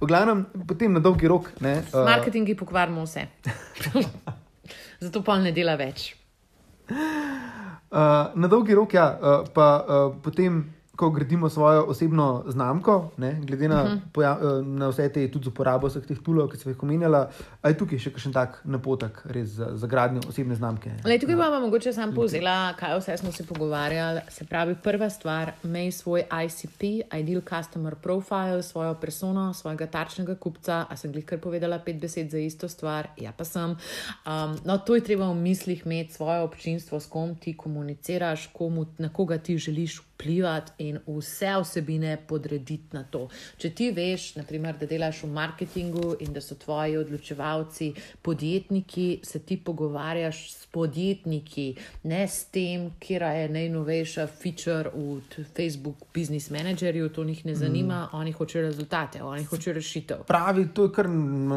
[0.00, 1.50] V glavnem, potem na dolgi rok.
[1.60, 3.26] Ne, uh, Marketingi pokvarimo vse.
[5.02, 6.12] Zato pa ne dela več.
[6.90, 10.62] Uh, na dolgi rok, ja, uh, pa uh, potem,
[10.96, 14.00] ko gradimo svojo osebno znamko, ne, glede na, uh -huh.
[14.12, 17.30] poja, uh, na vse te, tudi z uporabo vseh teh tulov, ki sem jih omenjala,
[17.62, 20.90] aj tukaj še kakšen tak napotek res za, za gradnjo osebne znamke.
[21.04, 24.20] Le, tukaj vam mogoče sam povzela, kaj vse smo se pogovarjali.
[24.28, 26.82] Se pravi, prva stvar, imej svoj ICP,
[27.20, 30.86] Ideal Customer Profile, svojo persono, svojega tarčnega kupca.
[30.90, 33.08] A sem glih kar povedala pet besed za isto stvar?
[33.16, 33.70] Ja, pa sem.
[33.70, 38.86] Um, no, to je treba v mislih imeti svoje občinstvo, s kom ti komuniciraš, komu,
[38.98, 43.28] na koga ti želiš vplivati in vse vsebine podrediti na to.
[43.58, 47.92] Če ti veš, naprimer, da delaš v marketingu in da so tvoji odločevalci
[48.22, 51.66] podjetniki, se ti pogovarjaš s podjetniki,
[52.04, 58.04] ne s tem, kera je najnovejša feature v Facebook Business Managerju, to njih ne zanima,
[58.04, 58.16] mm.
[58.16, 60.24] oni hočejo rezultate, oni hočejo rešitev.
[60.26, 61.08] Pravi, to je kar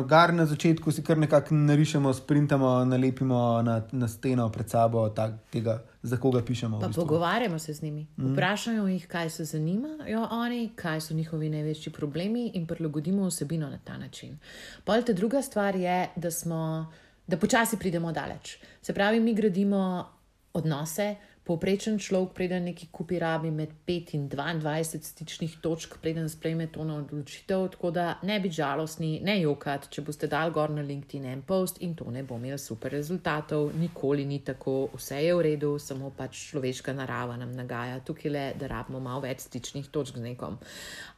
[0.07, 5.37] gar na začetku, si kar nekako narišemo, sprintamo, nalepimo na, na steno pred sabo, tak,
[5.51, 6.79] tega, za koga pišemo.
[6.79, 7.03] Pa v bistvu.
[7.03, 8.07] pogovarjamo se z njimi.
[8.17, 8.33] Mm.
[8.33, 13.77] Vprašajo jih, kaj se zanimajo oni, kaj so njihovi največji problemi, in prilagodimo vsebino na
[13.83, 14.37] ta način.
[14.83, 16.91] Pol ta druga stvar je, da smo,
[17.27, 18.57] da počasi pridemo daleč.
[18.81, 20.05] Se pravi, mi gradimo
[20.53, 21.15] odnose.
[21.45, 26.81] Povprečen človek, preden neki kupi, rabi med 5 in 22 stičnih točk, preden sprejme to
[26.83, 27.67] na odločitev.
[27.69, 31.77] Tako da ne biti žalostni, ne jokati, če boste dal gor na LinkedIn en post
[31.85, 36.09] in to ne bo imel super rezultatov, nikoli ni tako, vse je v redu, samo
[36.17, 40.57] pač človeška narava nam nagaja tukaj le, da rabimo malo več stičnih točk z nekom.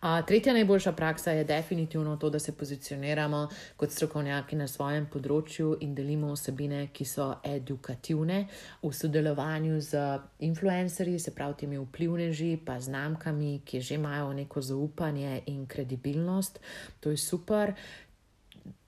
[0.02, 3.46] A, tretja najboljša praksa je definitivno to, da se pozicioniramo
[3.80, 8.44] kot strokovnjaki na svojem področju in delimo vsebine, ki so edukativne
[8.84, 15.42] v sodelovanju z influencerji, se pravi temi vplivneži, pa znamkami, ki že imajo neko zaupanje
[15.46, 16.60] in kredibilnost.
[17.00, 17.74] To je super.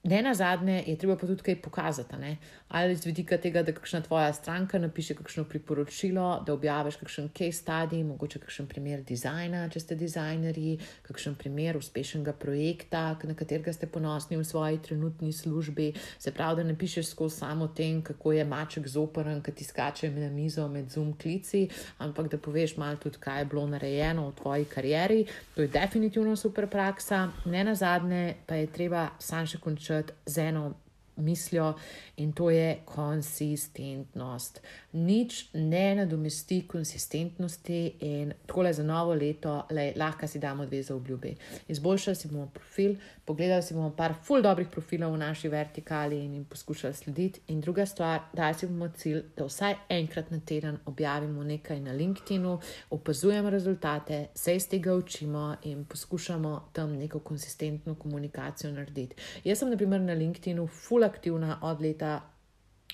[0.04, 2.16] Ne na zadnje je treba pa tudi kaj pokazati.
[2.16, 2.38] Ne?
[2.68, 7.64] Ali z vidika tega, da kakšna tvoja stranka napiše kakšno priporočilo, da objaviš kakšen case
[7.64, 13.90] study, mogoče kakšen primer dizajna, če ste dizajnerji, kakšen primer uspešnega projekta, na katerega ste
[13.92, 15.92] ponosni v svoji trenutni službi.
[16.20, 20.12] Se pravi, da ne pišeš skozi samo tem, kako je maček zoprn, ki ti skače
[20.16, 24.36] na mizo med zoom klici, ampak da poveš malo tudi, kaj je bilo narejeno v
[24.40, 25.26] tvoji karieri.
[25.56, 27.28] To je definitivno super praksa.
[27.46, 29.89] Ne na zadnje pa je treba sam še končati
[30.26, 30.74] z eno
[31.20, 31.74] mislijo
[32.18, 34.62] in to je konsistentnost.
[34.92, 40.96] Nič ne nadomesti konsistentnosti in tole za novo leto, lej, lahko si damo dve za
[40.96, 41.36] obljubi.
[41.68, 46.34] Izboljšali si bomo profil, pogledali si bomo par full dobrih profilov v naši vertikali in
[46.34, 47.42] jim poskušali slediti.
[47.48, 51.92] In druga stvar, da si bomo cilj, da vsaj enkrat na teden objavimo nekaj na
[51.92, 52.60] LinkedInu,
[52.90, 59.16] opazujemo rezultate, se iz tega učimo in poskušamo tam neko konsistentno komunikacijo narediti.
[59.44, 62.22] Jaz sem, na primer, na LinkedInu full aktivna od leta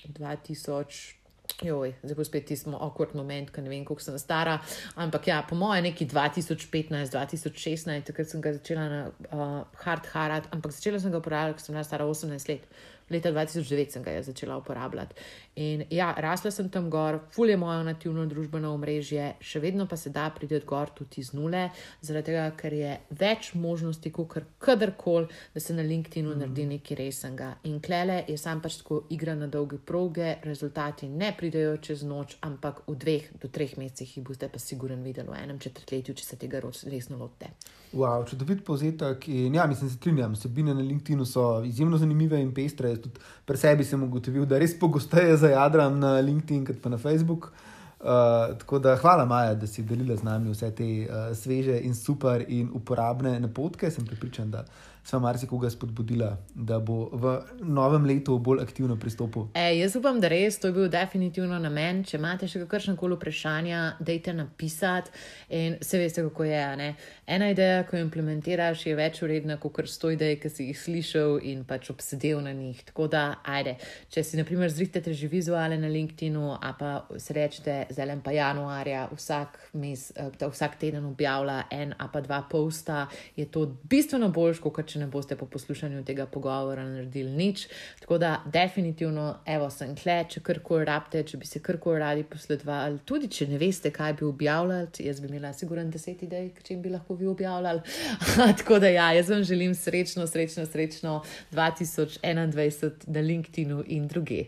[0.04, 1.25] 2000.
[1.62, 4.58] Joj, zdaj bo spet tisti okvart moment, ko ne vem, koliko sem stara.
[5.00, 10.74] Ampak ja, po mojem, neki 2015-2016, takrat sem ga začela na uh, hard harat, ampak
[10.76, 12.68] začela sem ga uporabljati, ko sem bila stara 18 let.
[13.10, 15.14] Leta 2009 sem ga začela uporabljati.
[15.56, 19.96] In ja, rasla sem tam gor, ful je moje nativno družbeno omrežje, še vedno pa
[19.96, 21.68] se da priti gor tudi iz nule,
[22.02, 26.42] zaradi tega, ker je več možnosti, kot kadarkoli, da se na LinkedIn-u mm.
[26.42, 27.52] naredi nekaj resnega.
[27.70, 32.36] In klele je sam pač tako igra na dolge proge, rezultati ne pridejo čez noč,
[32.42, 36.26] ampak v dveh do treh mesecih jih boste pa siguren videli v enem četrtletju, če
[36.26, 37.54] se tega resno lotite.
[37.96, 39.28] Wow, čudovit povzetek.
[39.28, 43.56] In ja, mislim, se strinjam, sebine na LinkedIn-u so izjemno zanimive in pestre tudi pri
[43.56, 47.48] sebi sem ugotovil, da res pogosteje zajadram na LinkedIn kot pa na Facebook.
[47.96, 51.94] Uh, tako da hvala, Maja, da si delila z nami vse te uh, sveže in
[51.94, 53.90] super in uporabne napotke.
[53.90, 54.66] Sem pripričan, da
[55.06, 59.46] sem marsikoga spodbudila, da bo v novem letu bolj aktivno pristopil.
[59.54, 62.02] E, jaz upam, da res to je bil definitivno namen.
[62.06, 65.14] Če imate še kakršne koli vprašanja, dajte napisati.
[65.54, 66.64] In se veste, kako je.
[66.80, 66.88] Ne?
[67.26, 71.38] Ena ideja, ko jo implementiraš, je več uredna kot sto idej, ki si jih slišal
[71.46, 72.82] in pač obsedel na njih.
[72.90, 73.76] Tako da, ajde,
[74.10, 76.90] če si naprimer zrihtete že vizuale na LinkedIn-u, a pa
[77.22, 82.42] se rečete, zelen pa januarja, vsak, mes, eh, vsak teden objavlja en a pa dva
[82.50, 87.30] posta, je to bistveno boljš, kot če če ne boste po poslušanju tega pogovora naredili
[87.36, 87.66] nič.
[88.00, 93.02] Tako da, definitivno, evo, sem kle, če karkoli rabite, če bi se karkoli radi posledovali,
[93.08, 96.94] tudi če ne veste, kaj bi objavljali, jaz bi imela siguren deset idej, če bi
[96.94, 97.84] lahko vi objavljali.
[98.62, 101.18] Tako da, ja, jaz vam želim srečno, srečno, srečno
[101.52, 104.44] 2021 na LinkedInu in druge.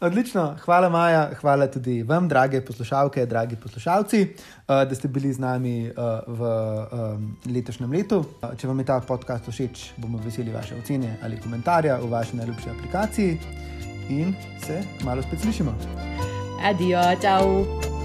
[0.00, 5.38] Odlično, hvala Maja, hvala tudi vam, drage poslušalke, dragi poslušalci, uh, da ste bili z
[5.38, 5.94] nami uh,
[6.26, 6.40] v
[7.52, 8.24] letošnjem letu.
[8.40, 12.40] Uh, če vam je ta podcast všeč, bomo veseli vaše ocene ali komentarja v vaši
[12.40, 13.38] najljubši aplikaciji
[14.08, 14.34] in
[14.64, 15.76] se malo spet slišimo.
[16.64, 17.99] Adijo, čau!